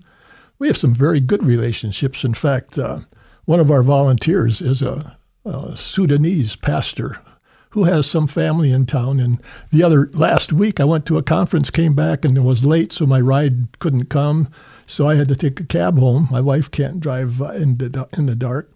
We 0.60 0.68
have 0.68 0.78
some 0.78 0.94
very 0.94 1.22
good 1.22 1.44
relationships. 1.44 2.24
In 2.24 2.34
fact, 2.34 2.78
uh, 2.78 3.00
one 3.46 3.60
of 3.60 3.72
our 3.72 3.82
volunteers 3.82 4.62
is 4.62 4.82
a, 4.82 5.18
a, 5.46 5.78
Sudanese 5.78 6.56
pastor 6.56 7.18
who 7.72 7.86
has 7.86 8.06
some 8.06 8.28
family 8.28 8.72
in 8.72 8.86
town. 8.86 9.20
And 9.20 9.42
the 9.72 9.84
other 9.84 10.10
last 10.14 10.52
week, 10.52 10.80
I 10.80 10.86
went 10.86 11.06
to 11.06 11.18
a 11.18 11.24
conference, 11.24 11.70
came 11.70 11.94
back, 11.94 12.26
and 12.26 12.38
it 12.38 12.42
was 12.42 12.66
late, 12.66 12.92
so 12.92 13.06
my 13.06 13.22
ride 13.22 13.80
couldn't 13.80 14.06
come. 14.06 14.50
So 14.86 15.08
I 15.08 15.16
had 15.16 15.28
to 15.30 15.36
take 15.36 15.60
a 15.60 15.66
cab 15.66 15.98
home. 15.98 16.28
My 16.30 16.42
wife 16.42 16.70
can't 16.70 17.00
drive 17.00 17.42
uh, 17.42 17.52
in 17.52 17.78
the 17.78 18.10
in 18.18 18.26
the 18.26 18.36
dark. 18.36 18.72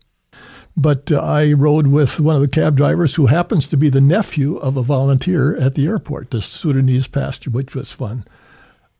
But 0.75 1.11
uh, 1.11 1.19
I 1.19 1.53
rode 1.53 1.87
with 1.87 2.19
one 2.19 2.35
of 2.35 2.41
the 2.41 2.47
cab 2.47 2.75
drivers 2.75 3.15
who 3.15 3.27
happens 3.27 3.67
to 3.67 3.77
be 3.77 3.89
the 3.89 4.01
nephew 4.01 4.57
of 4.57 4.75
a 4.75 4.83
volunteer 4.83 5.55
at 5.57 5.75
the 5.75 5.85
airport, 5.85 6.31
the 6.31 6.41
Sudanese 6.41 7.07
pastor, 7.07 7.49
which 7.49 7.75
was 7.75 7.91
fun. 7.91 8.25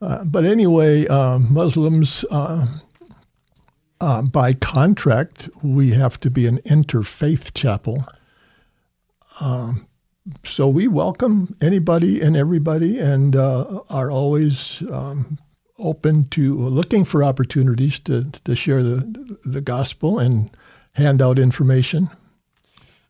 Uh, 0.00 0.22
but 0.24 0.44
anyway, 0.44 1.06
uh, 1.08 1.38
Muslims, 1.38 2.24
uh, 2.30 4.22
by 4.30 4.52
contract, 4.52 5.48
we 5.62 5.90
have 5.92 6.20
to 6.20 6.30
be 6.30 6.46
an 6.46 6.58
interfaith 6.58 7.54
chapel. 7.54 8.06
Um, 9.40 9.86
so 10.44 10.68
we 10.68 10.88
welcome 10.88 11.56
anybody 11.60 12.20
and 12.20 12.36
everybody 12.36 12.98
and 12.98 13.36
uh, 13.36 13.80
are 13.90 14.10
always 14.10 14.82
um, 14.90 15.38
open 15.78 16.26
to 16.28 16.54
looking 16.54 17.04
for 17.04 17.24
opportunities 17.24 18.00
to, 18.00 18.30
to 18.44 18.54
share 18.54 18.82
the, 18.82 19.38
the 19.44 19.60
gospel 19.60 20.18
and 20.18 20.50
hand 20.94 21.22
out 21.22 21.38
information. 21.38 22.10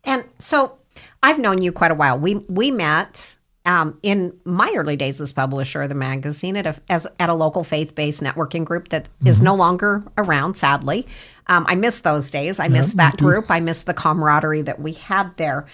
And 0.05 0.25
so 0.39 0.79
I've 1.23 1.39
known 1.39 1.63
you 1.63 1.73
quite 1.73 1.91
a 1.91 1.95
while. 1.95 2.19
We 2.19 2.35
we 2.35 2.71
met 2.71 3.37
um, 3.67 3.99
in 4.03 4.39
my 4.45 4.73
early 4.77 4.97
days 4.97 5.21
as 5.21 5.33
publisher 5.33 5.83
of 5.83 5.89
the 5.89 5.95
magazine 5.95 6.57
at 6.57 6.67
a 6.67 6.77
as 6.91 7.07
at 7.19 7.29
a 7.29 7.35
local 7.35 7.65
faith 7.65 7.95
based 7.95 8.23
networking 8.23 8.65
group 8.65 8.89
that 8.89 9.05
mm-hmm. 9.05 9.29
is 9.29 9.41
no 9.41 9.55
longer 9.55 10.03
around. 10.19 10.55
Sadly, 10.55 11.07
um, 11.47 11.65
I 11.69 11.75
miss 11.75 12.01
those 12.01 12.29
days. 12.29 12.61
I 12.61 12.65
yeah, 12.65 12.73
miss 12.73 12.93
that 12.95 13.17
group. 13.17 13.51
I 13.51 13.61
miss 13.61 13.85
the 13.85 13.95
camaraderie 13.95 14.63
that 14.63 14.81
we 14.81 14.93
had 14.93 15.35
there. 15.37 15.67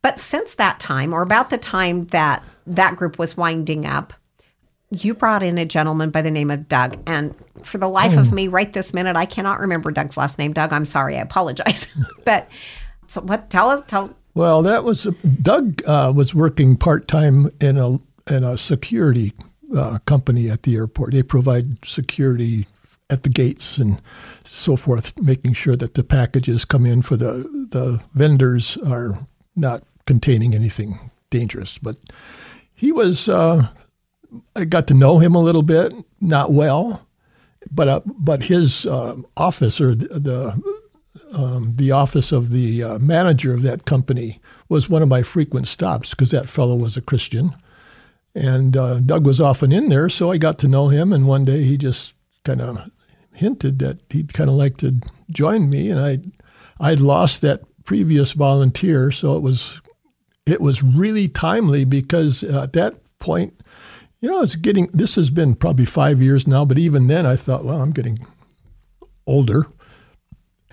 But 0.00 0.18
since 0.18 0.56
that 0.56 0.80
time, 0.80 1.14
or 1.14 1.22
about 1.22 1.48
the 1.48 1.58
time 1.58 2.06
that 2.06 2.44
that 2.66 2.96
group 2.96 3.18
was 3.18 3.36
winding 3.36 3.86
up, 3.86 4.12
you 4.90 5.14
brought 5.14 5.42
in 5.42 5.58
a 5.58 5.64
gentleman 5.64 6.10
by 6.10 6.22
the 6.22 6.30
name 6.30 6.50
of 6.50 6.68
Doug. 6.68 6.98
And 7.06 7.34
for 7.62 7.78
the 7.78 7.88
life 7.88 8.16
oh. 8.16 8.20
of 8.20 8.32
me, 8.32 8.48
right 8.48 8.72
this 8.72 8.94
minute, 8.94 9.16
I 9.16 9.26
cannot 9.26 9.60
remember 9.60 9.90
Doug's 9.90 10.16
last 10.16 10.38
name. 10.38 10.52
Doug, 10.52 10.72
I'm 10.72 10.84
sorry, 10.84 11.16
I 11.16 11.20
apologize. 11.20 11.86
but 12.24 12.48
so 13.06 13.20
what? 13.20 13.50
Tell 13.50 13.70
us. 13.70 13.84
Tell. 13.86 14.14
Well, 14.34 14.62
that 14.62 14.84
was 14.84 15.04
Doug 15.42 15.82
uh, 15.86 16.12
was 16.14 16.34
working 16.34 16.76
part 16.76 17.08
time 17.08 17.50
in 17.60 17.78
a 17.78 17.98
in 18.32 18.44
a 18.44 18.56
security 18.56 19.32
uh, 19.76 19.98
company 20.06 20.50
at 20.50 20.62
the 20.62 20.76
airport. 20.76 21.12
They 21.12 21.22
provide 21.22 21.84
security 21.84 22.66
at 23.10 23.22
the 23.22 23.28
gates 23.28 23.78
and 23.78 24.00
so 24.44 24.76
forth, 24.76 25.18
making 25.20 25.52
sure 25.52 25.76
that 25.76 25.94
the 25.94 26.04
packages 26.04 26.64
come 26.64 26.86
in 26.86 27.02
for 27.02 27.16
the 27.16 27.48
the 27.70 28.02
vendors 28.12 28.76
are 28.78 29.18
not 29.56 29.82
containing 30.06 30.54
anything 30.54 31.10
dangerous. 31.30 31.78
But 31.78 31.96
he 32.74 32.92
was. 32.92 33.28
Uh, 33.28 33.68
I 34.56 34.64
got 34.64 34.86
to 34.88 34.94
know 34.94 35.18
him 35.18 35.34
a 35.34 35.40
little 35.40 35.62
bit, 35.62 35.92
not 36.20 36.52
well, 36.52 37.06
but 37.70 37.88
uh, 37.88 38.00
but 38.04 38.44
his 38.44 38.86
uh, 38.86 39.16
office 39.36 39.80
or 39.80 39.94
the 39.94 40.08
the, 40.08 40.62
um, 41.32 41.74
the 41.76 41.90
office 41.90 42.32
of 42.32 42.50
the 42.50 42.82
uh, 42.82 42.98
manager 42.98 43.54
of 43.54 43.62
that 43.62 43.84
company 43.84 44.40
was 44.68 44.88
one 44.88 45.02
of 45.02 45.08
my 45.08 45.22
frequent 45.22 45.66
stops 45.66 46.10
because 46.10 46.30
that 46.30 46.48
fellow 46.48 46.76
was 46.76 46.96
a 46.96 47.02
Christian, 47.02 47.54
and 48.34 48.76
uh, 48.76 49.00
Doug 49.00 49.26
was 49.26 49.40
often 49.40 49.72
in 49.72 49.88
there, 49.88 50.08
so 50.08 50.30
I 50.30 50.38
got 50.38 50.58
to 50.60 50.68
know 50.68 50.88
him. 50.88 51.12
And 51.12 51.26
one 51.26 51.44
day 51.44 51.62
he 51.64 51.76
just 51.76 52.14
kind 52.44 52.60
of 52.60 52.90
hinted 53.32 53.78
that 53.80 53.98
he'd 54.10 54.32
kind 54.32 54.50
of 54.50 54.56
like 54.56 54.76
to 54.78 55.00
join 55.30 55.70
me, 55.70 55.90
and 55.90 56.00
I 56.00 56.18
I'd 56.80 57.00
lost 57.00 57.40
that 57.42 57.62
previous 57.84 58.32
volunteer, 58.32 59.10
so 59.10 59.36
it 59.36 59.42
was 59.42 59.80
it 60.46 60.60
was 60.60 60.82
really 60.82 61.28
timely 61.28 61.84
because 61.84 62.42
at 62.42 62.74
that 62.74 62.96
point 63.18 63.58
you 64.24 64.30
know, 64.30 64.40
it's 64.40 64.56
getting, 64.56 64.86
this 64.86 65.16
has 65.16 65.28
been 65.28 65.54
probably 65.54 65.84
five 65.84 66.22
years 66.22 66.46
now, 66.46 66.64
but 66.64 66.78
even 66.78 67.08
then 67.08 67.26
I 67.26 67.36
thought, 67.36 67.62
well, 67.62 67.82
I'm 67.82 67.92
getting 67.92 68.26
older 69.26 69.66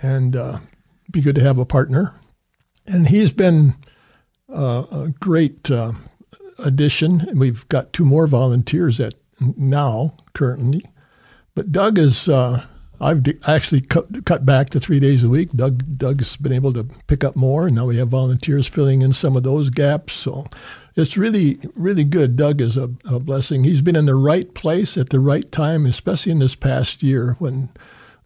and 0.02 0.38
uh, 0.38 0.60
be 1.12 1.20
good 1.20 1.36
to 1.36 1.44
have 1.44 1.58
a 1.58 1.66
partner. 1.66 2.16
And 2.88 3.10
he's 3.10 3.34
been 3.34 3.74
uh, 4.48 4.86
a 4.90 5.14
great 5.20 5.70
uh, 5.70 5.92
addition. 6.60 7.28
And 7.28 7.42
we've 7.42 7.68
got 7.68 7.92
two 7.92 8.06
more 8.06 8.26
volunteers 8.26 9.02
at 9.02 9.16
now 9.58 10.16
currently, 10.34 10.86
but 11.54 11.74
Doug 11.74 11.98
is. 11.98 12.30
Uh, 12.30 12.66
I've 13.02 13.26
actually 13.48 13.82
cut, 13.82 14.26
cut 14.26 14.46
back 14.46 14.70
to 14.70 14.80
three 14.80 15.00
days 15.00 15.24
a 15.24 15.30
week. 15.30 15.52
Doug 15.54 15.98
Doug's 15.98 16.38
been 16.38 16.54
able 16.54 16.72
to 16.74 16.84
pick 17.08 17.24
up 17.24 17.36
more, 17.36 17.66
and 17.66 17.76
now 17.76 17.88
we 17.88 17.98
have 17.98 18.10
volunteers 18.10 18.68
filling 18.68 19.02
in 19.02 19.12
some 19.12 19.36
of 19.36 19.42
those 19.42 19.72
gaps. 19.72 20.14
So 20.14 20.46
it's 20.96 21.18
really, 21.18 21.60
really 21.76 22.04
good. 22.04 22.36
Doug 22.36 22.62
is 22.62 22.78
a, 22.78 22.92
a, 23.06 23.20
blessing. 23.20 23.64
He's 23.64 23.82
been 23.82 23.96
in 23.96 24.06
the 24.06 24.16
right 24.16 24.54
place 24.54 24.98
at 24.98 25.10
the 25.10 25.20
right 25.20 25.50
time, 25.52 25.86
especially 25.86 26.32
in 26.32 26.40
this 26.40 26.56
past 26.56 27.02
year 27.02 27.36
when 27.40 27.70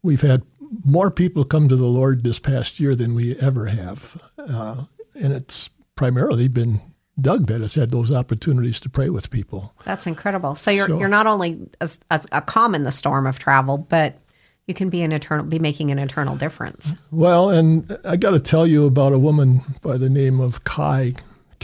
we've 0.01 0.21
had 0.21 0.43
more 0.83 1.11
people 1.11 1.45
come 1.45 1.69
to 1.69 1.75
the 1.75 1.85
Lord 1.85 2.23
this 2.23 2.39
past 2.39 2.79
year 2.79 2.95
than 2.95 3.13
we 3.13 3.37
ever 3.37 3.67
have. 3.67 4.21
Uh, 4.37 4.85
and 5.13 5.33
it's 5.33 5.69
primarily 5.95 6.47
been 6.47 6.81
Doug 7.19 7.47
that 7.47 7.61
has 7.61 7.75
had 7.75 7.91
those 7.91 8.11
opportunities 8.11 8.79
to 8.81 8.89
pray 8.89 9.09
with 9.09 9.29
people. 9.29 9.73
That's 9.85 10.05
incredible. 10.05 10.55
So 10.55 10.71
you're 10.71 10.87
so, 10.87 10.99
you're 10.99 11.07
not 11.07 11.27
only 11.27 11.69
a, 11.79 11.89
a 12.31 12.41
calm 12.41 12.75
in 12.75 12.83
the 12.83 12.91
storm 12.91 13.25
of 13.25 13.39
travel, 13.39 13.77
but 13.77 14.19
you 14.67 14.73
can 14.73 14.89
be 14.89 15.01
an 15.01 15.11
eternal 15.11 15.45
be 15.45 15.59
making 15.59 15.91
an 15.91 15.99
eternal 15.99 16.35
difference. 16.35 16.93
Well, 17.11 17.49
and 17.51 17.97
I 18.03 18.17
got 18.17 18.31
to 18.31 18.39
tell 18.39 18.67
you 18.67 18.85
about 18.85 19.13
a 19.13 19.19
woman 19.19 19.61
by 19.81 19.97
the 19.97 20.09
name 20.09 20.41
of 20.41 20.63
Kai 20.65 21.13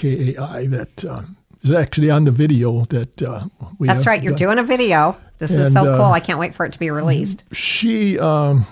K 0.02 0.34
A 0.36 0.42
I 0.42 0.68
that 0.68 1.06
uh, 1.06 1.22
is 1.62 1.72
actually 1.72 2.10
on 2.10 2.26
the 2.26 2.32
video 2.32 2.86
that 2.86 3.22
uh, 3.22 3.46
we. 3.78 3.88
That's 3.88 4.08
right. 4.10 4.24
You're 4.24 4.42
doing 4.46 4.60
a 4.60 4.64
video. 4.64 5.16
This 5.38 5.52
and, 5.52 5.62
is 5.62 5.74
so 5.74 5.84
cool. 5.84 6.12
Uh, 6.12 6.18
I 6.20 6.20
can't 6.20 6.40
wait 6.40 6.54
for 6.56 6.66
it 6.66 6.74
to 6.74 6.80
be 6.80 6.90
released. 6.92 7.44
She. 7.52 8.18
Um, 8.20 8.66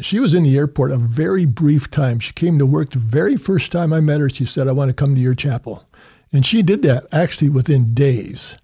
she 0.00 0.20
was 0.20 0.32
in 0.32 0.42
the 0.42 0.56
airport 0.56 0.90
a 0.90 0.96
very 0.96 1.44
brief 1.44 1.90
time. 1.90 2.18
She 2.18 2.32
came 2.32 2.58
to 2.58 2.64
work 2.64 2.92
the 2.92 2.98
very 2.98 3.36
first 3.36 3.70
time 3.70 3.92
I 3.92 4.00
met 4.00 4.20
her. 4.20 4.30
She 4.30 4.46
said, 4.46 4.66
I 4.66 4.72
want 4.72 4.88
to 4.88 4.94
come 4.94 5.14
to 5.14 5.20
your 5.20 5.34
chapel. 5.36 5.84
And 6.32 6.46
she 6.46 6.62
did 6.62 6.80
that 6.82 7.04
actually 7.12 7.50
within 7.50 7.92
days. 7.92 8.56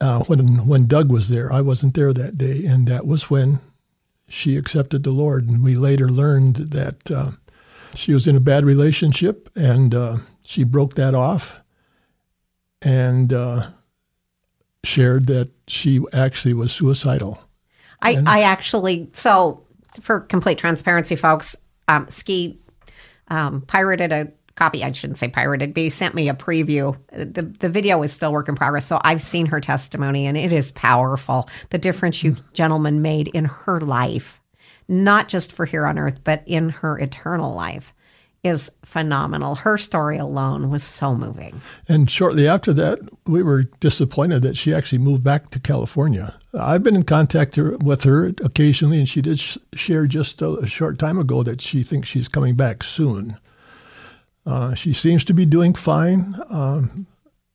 uh, 0.00 0.20
when 0.24 0.66
when 0.66 0.86
Doug 0.86 1.10
was 1.10 1.28
there. 1.28 1.52
I 1.52 1.60
wasn't 1.60 1.94
there 1.94 2.12
that 2.12 2.36
day, 2.38 2.64
and 2.64 2.86
that 2.86 3.06
was 3.06 3.30
when 3.30 3.60
she 4.28 4.56
accepted 4.56 5.02
the 5.02 5.10
Lord. 5.10 5.48
And 5.48 5.62
we 5.62 5.74
later 5.74 6.08
learned 6.08 6.56
that 6.56 7.10
uh, 7.10 7.32
she 7.94 8.12
was 8.12 8.26
in 8.26 8.36
a 8.36 8.40
bad 8.40 8.64
relationship, 8.64 9.48
and 9.56 9.94
uh, 9.94 10.18
she 10.44 10.64
broke 10.64 10.94
that 10.94 11.14
off, 11.14 11.60
and 12.82 13.32
uh, 13.32 13.70
shared 14.84 15.26
that 15.26 15.50
she 15.66 16.00
actually 16.12 16.54
was 16.54 16.72
suicidal. 16.72 17.40
I, 18.02 18.22
I 18.26 18.42
actually, 18.42 19.08
so 19.14 19.64
for 20.00 20.20
complete 20.20 20.58
transparency, 20.58 21.16
folks, 21.16 21.56
um, 21.88 22.06
Ski 22.08 22.58
um, 23.28 23.62
pirated 23.62 24.12
a 24.12 24.30
copy. 24.56 24.84
I 24.84 24.92
shouldn't 24.92 25.18
say 25.18 25.28
pirated, 25.28 25.74
but 25.74 25.82
he 25.82 25.88
sent 25.88 26.14
me 26.14 26.28
a 26.28 26.34
preview. 26.34 26.96
The, 27.12 27.42
the 27.42 27.68
video 27.68 28.02
is 28.02 28.12
still 28.12 28.32
work 28.32 28.48
in 28.48 28.54
progress. 28.54 28.86
So 28.86 29.00
I've 29.02 29.22
seen 29.22 29.46
her 29.46 29.60
testimony 29.60 30.26
and 30.26 30.36
it 30.36 30.52
is 30.52 30.70
powerful. 30.72 31.48
The 31.70 31.78
difference 31.78 32.22
you 32.22 32.36
gentlemen 32.52 33.00
made 33.00 33.28
in 33.28 33.46
her 33.46 33.80
life, 33.80 34.40
not 34.86 35.28
just 35.28 35.52
for 35.52 35.64
here 35.64 35.86
on 35.86 35.98
earth, 35.98 36.20
but 36.22 36.42
in 36.46 36.68
her 36.68 36.98
eternal 36.98 37.54
life 37.54 37.93
is 38.44 38.70
phenomenal. 38.84 39.54
Her 39.54 39.78
story 39.78 40.18
alone 40.18 40.70
was 40.70 40.82
so 40.84 41.14
moving. 41.14 41.60
And 41.88 42.10
shortly 42.10 42.46
after 42.46 42.72
that, 42.74 43.00
we 43.26 43.42
were 43.42 43.64
disappointed 43.80 44.42
that 44.42 44.56
she 44.56 44.74
actually 44.74 44.98
moved 44.98 45.24
back 45.24 45.50
to 45.50 45.58
California. 45.58 46.38
I've 46.52 46.82
been 46.82 46.94
in 46.94 47.04
contact 47.04 47.56
with 47.56 48.02
her 48.04 48.26
occasionally, 48.42 48.98
and 48.98 49.08
she 49.08 49.22
did 49.22 49.40
sh- 49.40 49.56
share 49.72 50.06
just 50.06 50.42
a, 50.42 50.50
a, 50.58 50.66
short 50.66 50.98
time 50.98 51.18
ago 51.18 51.42
that 51.42 51.60
she 51.60 51.82
thinks 51.82 52.06
she's 52.06 52.28
coming 52.28 52.54
back 52.54 52.84
soon. 52.84 53.38
Uh, 54.46 54.74
she 54.74 54.92
seems 54.92 55.24
to 55.24 55.34
be 55.34 55.46
doing 55.46 55.74
fine. 55.74 56.36
Um, 56.50 57.06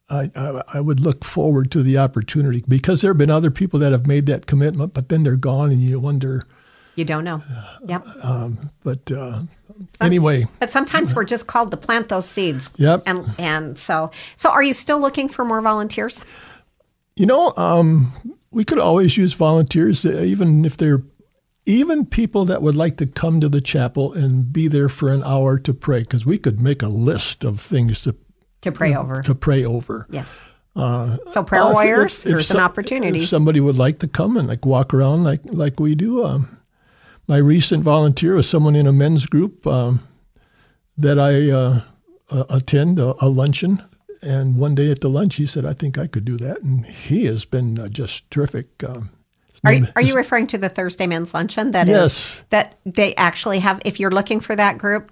I, 0.10 0.32
I, 0.36 0.64
I, 0.74 0.82
would 0.82 1.00
look 1.00 1.24
forward 1.24 1.72
to 1.72 1.84
the 1.84 2.00
opportunity 2.00 2.64
because 2.68 3.02
there 3.02 3.12
have 3.12 3.18
been 3.20 3.30
other 3.30 3.52
people 3.52 3.80
that 3.80 3.92
have 3.92 4.08
made 4.08 4.26
that 4.26 4.48
commitment, 4.48 4.96
but 4.96 5.10
then 5.10 5.22
they're 5.22 5.36
gone, 5.36 5.72
and 5.72 5.82
you 5.82 6.00
wonder. 6.00 6.48
You 6.96 7.06
don't 7.06 7.24
know. 7.24 7.42
Yep. 7.86 8.06
Um, 8.22 8.72
but 8.84 9.12
uh, 9.12 9.40
some, 9.40 9.48
anyway, 10.02 10.48
but 10.60 10.70
sometimes 10.70 11.16
we're 11.16 11.24
just 11.24 11.48
called 11.48 11.72
to 11.72 11.78
plant 11.78 12.10
those 12.10 12.28
seeds. 12.28 12.72
Yep. 12.76 13.04
And 13.06 13.32
and 13.38 13.78
so 13.78 14.12
so 14.36 14.50
are 14.50 14.64
you 14.64 14.74
still 14.74 15.00
looking 15.00 15.30
for 15.30 15.46
more 15.46 15.62
volunteers? 15.62 16.26
You 17.16 17.26
know, 17.26 17.54
um, 17.58 18.14
we 18.52 18.64
could 18.64 18.80
always 18.80 19.18
use 19.18 19.34
volunteers, 19.34 20.06
uh, 20.06 20.22
even 20.22 20.66
if 20.66 20.78
they're 20.78 21.04
even 21.66 22.06
people 22.06 22.46
that 22.46 22.62
would 22.62 22.76
like 22.76 22.98
to 22.98 23.06
come 23.06 23.40
to 23.40 23.50
the 23.50 23.62
chapel 23.62 24.12
and 24.14 24.52
be 24.52 24.68
there 24.68 24.90
for 24.90 25.10
an 25.10 25.24
hour 25.24 25.60
to 25.60 25.74
pray, 25.74 26.00
because 26.00 26.26
we 26.26 26.38
could 26.38 26.60
make 26.60 26.82
a 26.82 26.88
list 26.88 27.44
of 27.44 27.60
things 27.60 28.02
to 28.04 28.16
to 28.62 28.72
pray 28.72 28.96
over. 28.96 29.22
To 29.22 29.36
pray 29.36 29.64
over. 29.64 30.08
Yes. 30.10 30.40
Uh, 30.76 31.18
so 31.28 31.44
prayer 31.44 31.64
uh, 31.64 31.74
warriors, 31.74 32.20
if, 32.20 32.26
if, 32.26 32.32
here's 32.32 32.52
an 32.52 32.60
opportunity. 32.60 33.24
If 33.24 33.30
somebody 33.30 33.60
would 33.60 33.78
like 33.78 34.00
to 34.00 34.08
come 34.08 34.38
and 34.38 34.48
like 34.48 34.66
walk 34.66 34.94
around 34.94 35.24
like 35.24 35.42
like 35.46 35.80
we 35.80 35.96
do, 35.96 36.26
um, 36.26 36.59
my 37.30 37.38
recent 37.38 37.84
volunteer 37.84 38.34
was 38.34 38.50
someone 38.50 38.76
in 38.76 38.88
a 38.88 38.92
men's 38.92 39.28
group 39.28 39.66
um, 39.68 40.06
that 40.98 41.20
I 41.20 41.52
uh, 41.52 41.82
uh, 42.32 42.44
attend 42.50 42.98
a, 42.98 43.14
a, 43.24 43.30
luncheon. 43.30 43.84
And 44.24 44.58
one 44.58 44.74
day 44.74 44.92
at 44.92 45.02
the 45.02 45.10
lunch, 45.10 45.36
he 45.36 45.46
said, 45.46 45.64
I 45.64 45.74
think 45.74 46.00
I 46.00 46.08
could 46.08 46.26
do 46.26 46.38
that. 46.38 46.62
And 46.64 46.88
he 46.88 47.26
has 47.26 47.46
been 47.46 47.78
uh, 47.78 47.88
just 47.88 48.30
terrific. 48.32 48.84
Um, 48.84 49.12
are 49.64 49.74
you, 49.74 49.88
are 49.96 50.02
you 50.02 50.16
referring 50.16 50.48
to 50.48 50.58
the 50.58 50.70
Thursday 50.70 51.06
men's 51.06 51.34
luncheon? 51.34 51.72
That 51.72 51.86
yes. 51.86 52.16
Is, 52.16 52.42
that 52.50 52.80
they 52.86 53.14
actually 53.16 53.60
have. 53.60 53.80
If 53.86 54.00
you're 54.00 54.10
looking 54.10 54.40
for 54.40 54.56
that 54.56 54.80
group, 54.80 55.12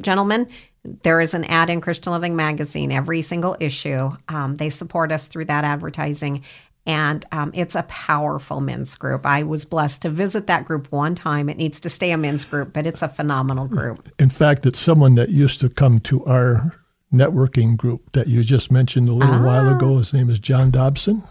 gentlemen, 0.00 0.48
there 0.84 1.20
is 1.20 1.32
an 1.32 1.44
ad 1.44 1.70
in 1.70 1.80
Christian 1.80 2.12
Living 2.12 2.36
magazine 2.36 2.92
every 2.92 3.22
single 3.22 3.56
issue. 3.58 4.10
Um, 4.28 4.56
they 4.56 4.68
support 4.68 5.12
us 5.12 5.28
through 5.28 5.46
that 5.46 5.64
advertising, 5.64 6.44
and 6.86 7.24
um, 7.32 7.50
it's 7.54 7.74
a 7.74 7.82
powerful 7.84 8.60
men's 8.60 8.94
group. 8.96 9.24
I 9.24 9.42
was 9.42 9.64
blessed 9.64 10.02
to 10.02 10.10
visit 10.10 10.46
that 10.48 10.64
group 10.64 10.92
one 10.92 11.14
time. 11.14 11.48
It 11.48 11.56
needs 11.56 11.80
to 11.80 11.88
stay 11.88 12.10
a 12.10 12.18
men's 12.18 12.44
group, 12.44 12.72
but 12.72 12.86
it's 12.86 13.02
a 13.02 13.08
phenomenal 13.08 13.66
group. 13.66 14.08
In 14.18 14.28
fact, 14.28 14.66
it's 14.66 14.78
someone 14.78 15.14
that 15.14 15.30
used 15.30 15.60
to 15.60 15.68
come 15.68 16.00
to 16.00 16.24
our 16.26 16.74
networking 17.12 17.76
group 17.76 18.12
that 18.12 18.26
you 18.26 18.42
just 18.42 18.70
mentioned 18.70 19.08
a 19.08 19.12
little 19.12 19.36
ah. 19.36 19.44
while 19.44 19.74
ago. 19.74 19.98
His 19.98 20.12
name 20.12 20.28
is 20.28 20.38
John 20.38 20.70
Dobson. 20.70 21.22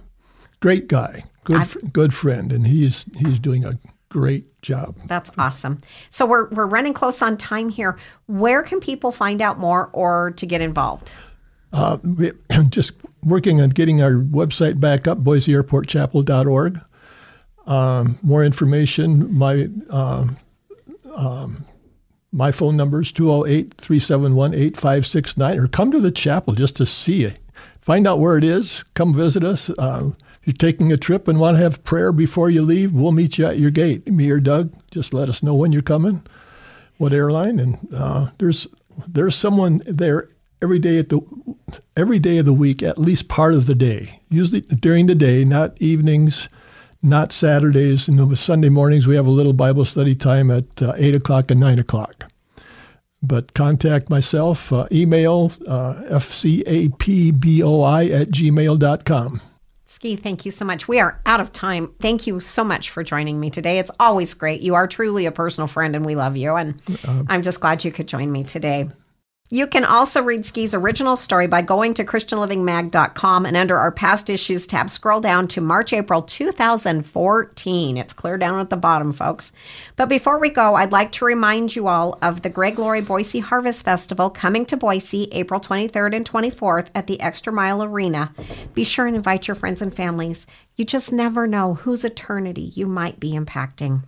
Great 0.60 0.88
guy, 0.88 1.26
good 1.44 1.58
I've, 1.58 1.94
good 1.94 2.13
friend, 2.13 2.54
and 2.54 2.66
he's 2.66 3.06
he's 3.18 3.38
doing 3.38 3.66
a 3.66 3.78
great 4.10 4.62
job. 4.62 4.96
That's 5.06 5.30
awesome. 5.38 5.80
So 6.10 6.26
we're 6.26 6.48
we're 6.50 6.66
running 6.66 6.94
close 6.94 7.22
on 7.22 7.36
time 7.36 7.70
here. 7.70 7.98
Where 8.28 8.63
can 8.63 8.80
people 8.80 9.12
find 9.12 9.42
out 9.42 9.60
more 9.60 9.89
or 9.92 10.32
to 10.38 10.46
get 10.46 10.62
involved? 10.62 11.12
Uh, 11.74 11.98
we, 12.04 12.32
just 12.70 12.94
working 13.24 13.60
on 13.60 13.70
getting 13.70 14.02
our 14.02 14.14
website 14.14 14.80
back 14.80 15.08
up, 15.08 15.18
boiseairportchapel.org. 15.20 16.80
Um, 17.66 18.20
more 18.22 18.44
information, 18.44 19.34
my 19.34 19.70
um, 19.90 20.38
um, 21.14 21.66
my 22.32 22.52
phone 22.52 22.76
number 22.76 23.02
is 23.02 23.12
208 23.12 23.76
371 23.76 24.54
8569, 24.54 25.60
or 25.60 25.68
come 25.68 25.92
to 25.92 26.00
the 26.00 26.12
chapel 26.12 26.54
just 26.54 26.76
to 26.78 26.86
see 26.86 27.24
it. 27.24 27.38
Find 27.80 28.08
out 28.08 28.20
where 28.20 28.38
it 28.38 28.44
is. 28.44 28.84
Come 28.96 29.14
visit 29.14 29.44
us. 29.44 29.70
Uh, 29.70 30.12
if 30.42 30.48
you're 30.48 30.54
taking 30.54 30.92
a 30.92 30.98
trip 30.98 31.28
and 31.28 31.40
want 31.40 31.58
to 31.58 31.64
have 31.64 31.84
prayer 31.84 32.12
before 32.12 32.50
you 32.50 32.64
leave, 32.64 32.92
we'll 32.92 33.12
meet 33.12 33.38
you 33.38 33.46
at 33.46 33.60
your 33.60 33.72
gate. 33.72 34.12
Me 34.12 34.30
or 34.30 34.40
Doug, 34.40 34.74
just 34.92 35.14
let 35.14 35.30
us 35.30 35.44
know 35.44 35.54
when 35.54 35.72
you're 35.72 35.82
coming, 35.82 36.26
what 36.98 37.14
airline, 37.14 37.60
and 37.60 37.88
uh, 37.94 38.32
there's 38.40 38.68
there's 39.08 39.36
someone 39.36 39.82
there 39.86 40.30
every 40.63 40.80
day 40.80 40.97
at 40.97 41.10
the 41.10 41.19
every 41.97 42.17
day 42.17 42.38
of 42.39 42.45
the 42.45 42.54
week, 42.54 42.82
at 42.82 42.97
least 42.97 43.28
part 43.28 43.54
of 43.54 43.65
the 43.67 43.76
day. 43.76 44.21
Usually 44.30 44.62
during 44.62 45.08
the 45.08 45.15
day, 45.15 45.43
not 45.43 45.80
evenings, 45.80 46.47
not 47.02 47.34
Saturdays. 47.34 48.08
And 48.08 48.17
the 48.17 48.36
Sunday 48.38 48.69
mornings 48.69 49.06
we 49.06 49.15
have 49.15 49.28
a 49.28 49.32
little 49.32 49.54
Bible 49.54 49.86
study 49.86 50.15
time 50.15 50.49
at 50.49 50.82
uh, 50.82 50.93
eight 50.95 51.15
o'clock 51.15 51.52
and 51.52 51.60
nine 51.60 51.78
o'clock. 51.78 52.32
But 53.21 53.54
contact 53.54 54.10
myself, 54.10 54.73
uh, 54.73 54.88
email 54.91 55.52
uh, 55.67 55.93
fcapboi 56.10 56.62
at 58.21 58.30
gmail.com. 58.30 59.41
Ski, 59.86 60.15
thank 60.15 60.43
you 60.43 60.52
so 60.52 60.65
much. 60.65 60.88
We 60.88 60.99
are 60.99 61.21
out 61.26 61.39
of 61.39 61.54
time. 61.54 61.93
Thank 61.99 62.26
you 62.26 62.39
so 62.39 62.63
much 62.63 62.89
for 62.89 63.04
joining 63.04 63.39
me 63.39 63.49
today. 63.52 63.78
It's 63.78 63.91
always 63.99 64.34
great. 64.34 64.62
You 64.62 64.73
are 64.73 64.88
truly 64.88 65.28
a 65.28 65.32
personal 65.32 65.67
friend, 65.67 65.95
and 65.95 66.04
we 66.04 66.15
love 66.15 66.36
you. 66.36 66.56
And 66.56 66.82
uh, 67.08 67.23
I'm 67.28 67.43
just 67.43 67.60
glad 67.60 67.86
you 67.86 67.91
could 67.91 68.08
join 68.08 68.32
me 68.32 68.43
today. 68.43 68.89
You 69.54 69.68
can 69.68 69.86
also 69.86 70.24
read 70.24 70.48
Ski's 70.48 70.74
original 70.74 71.16
story 71.16 71.46
by 71.46 71.62
going 71.62 71.94
to 71.94 72.04
ChristianLivingMag.com 72.04 73.46
and 73.46 73.56
under 73.56 73.78
our 73.78 73.92
past 73.92 74.28
issues 74.32 74.66
tab, 74.66 74.89
scroll 74.89 75.22
down 75.22 75.48
to 75.50 75.62
March, 75.62 75.94
April 75.94 76.24
2014. 76.24 77.98
It's 77.98 78.13
clear 78.13 78.39
down 78.39 78.60
at 78.60 78.72
the 78.72 78.78
bottom, 78.78 79.13
folks. 79.13 79.52
But 79.96 80.10
before 80.10 80.39
we 80.39 80.50
go, 80.50 80.74
I'd 80.74 80.92
like 80.92 81.12
to 81.12 81.26
remind 81.26 81.76
you 81.76 81.88
all 81.88 82.18
of 82.24 82.42
the 82.42 82.50
Greg 82.50 82.80
Laurie 82.80 83.02
Boise 83.02 83.42
Harvest 83.42 83.86
Festival 83.86 84.32
coming 84.32 84.66
to 84.66 84.76
Boise 84.76 85.28
April 85.32 85.60
23rd 85.60 86.16
and 86.16 86.28
24th 86.28 86.88
at 86.96 87.06
the 87.06 87.22
Extra 87.22 87.54
Mile 87.54 87.84
Arena. 87.84 88.34
Be 88.74 88.84
sure 88.84 89.06
and 89.06 89.16
invite 89.16 89.48
your 89.48 89.54
friends 89.54 89.84
and 89.84 89.96
families. 89.96 90.48
You 90.78 90.84
just 90.84 91.12
never 91.12 91.46
know 91.46 91.76
whose 91.76 92.04
eternity 92.04 92.72
you 92.74 92.88
might 92.88 93.20
be 93.20 93.34
impacting. 93.34 94.02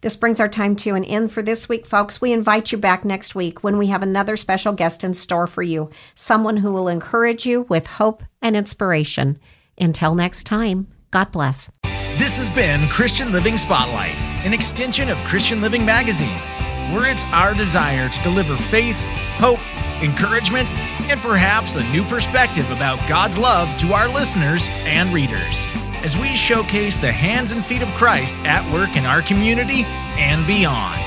This 0.00 0.16
brings 0.16 0.40
our 0.40 0.48
time 0.48 0.76
to 0.76 0.94
an 0.94 1.04
end 1.04 1.32
for 1.32 1.42
this 1.42 1.68
week, 1.68 1.86
folks. 1.86 2.20
We 2.20 2.32
invite 2.32 2.72
you 2.72 2.78
back 2.78 3.04
next 3.04 3.34
week 3.34 3.62
when 3.62 3.78
we 3.78 3.88
have 3.88 4.02
another 4.02 4.36
special 4.36 4.72
guest 4.72 5.04
in 5.04 5.14
store 5.14 5.46
for 5.46 5.62
you, 5.62 5.90
someone 6.14 6.56
who 6.56 6.72
will 6.72 6.88
encourage 6.88 7.46
you 7.46 7.62
with 7.62 7.86
hope 7.86 8.22
and 8.42 8.56
inspiration. 8.56 9.38
Until 9.78 10.14
next 10.14 10.44
time, 10.44 10.88
God 11.10 11.32
bless. 11.32 11.70
This 12.18 12.36
has 12.36 12.50
been 12.50 12.88
Christian 12.88 13.30
Living 13.30 13.58
Spotlight, 13.58 14.18
an 14.44 14.52
extension 14.52 15.08
of 15.08 15.18
Christian 15.18 15.60
Living 15.60 15.84
Magazine, 15.84 16.38
where 16.92 17.08
it's 17.08 17.24
our 17.26 17.54
desire 17.54 18.08
to 18.08 18.22
deliver 18.22 18.56
faith, 18.56 18.96
hope, 19.36 19.60
encouragement, 20.02 20.72
and 21.08 21.20
perhaps 21.20 21.76
a 21.76 21.92
new 21.92 22.04
perspective 22.04 22.68
about 22.70 23.08
God's 23.08 23.38
love 23.38 23.76
to 23.78 23.92
our 23.92 24.08
listeners 24.08 24.68
and 24.86 25.12
readers 25.14 25.64
as 26.02 26.16
we 26.16 26.34
showcase 26.36 26.98
the 26.98 27.12
hands 27.12 27.52
and 27.52 27.64
feet 27.64 27.82
of 27.82 27.88
Christ 27.94 28.34
at 28.44 28.68
work 28.72 28.96
in 28.96 29.06
our 29.06 29.22
community 29.22 29.84
and 30.18 30.44
beyond. 30.46 31.00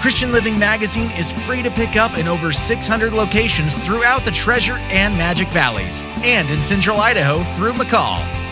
Christian 0.00 0.32
Living 0.32 0.58
Magazine 0.58 1.10
is 1.12 1.30
free 1.32 1.62
to 1.62 1.70
pick 1.70 1.96
up 1.96 2.18
in 2.18 2.28
over 2.28 2.52
600 2.52 3.12
locations 3.12 3.74
throughout 3.74 4.24
the 4.24 4.30
Treasure 4.30 4.78
and 4.90 5.16
Magic 5.16 5.48
Valleys 5.48 6.02
and 6.22 6.50
in 6.50 6.62
Central 6.62 6.98
Idaho 6.98 7.42
through 7.54 7.72
McCall. 7.72 8.43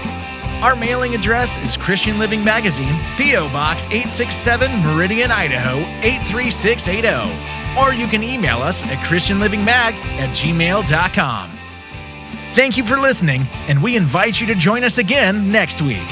Our 0.62 0.76
mailing 0.76 1.16
address 1.16 1.56
is 1.56 1.76
Christian 1.76 2.20
Living 2.20 2.44
Magazine, 2.44 2.94
P.O. 3.16 3.48
Box 3.48 3.84
867 3.86 4.70
Meridian, 4.84 5.32
Idaho 5.32 5.78
83680. 6.02 7.80
Or 7.80 7.92
you 7.92 8.06
can 8.06 8.22
email 8.22 8.62
us 8.62 8.84
at 8.84 8.98
ChristianLivingMag 8.98 9.66
at 9.66 10.30
gmail.com. 10.30 11.50
Thank 12.54 12.76
you 12.76 12.84
for 12.84 12.96
listening, 12.96 13.48
and 13.66 13.82
we 13.82 13.96
invite 13.96 14.40
you 14.40 14.46
to 14.46 14.54
join 14.54 14.84
us 14.84 14.98
again 14.98 15.50
next 15.50 15.82
week. 15.82 16.06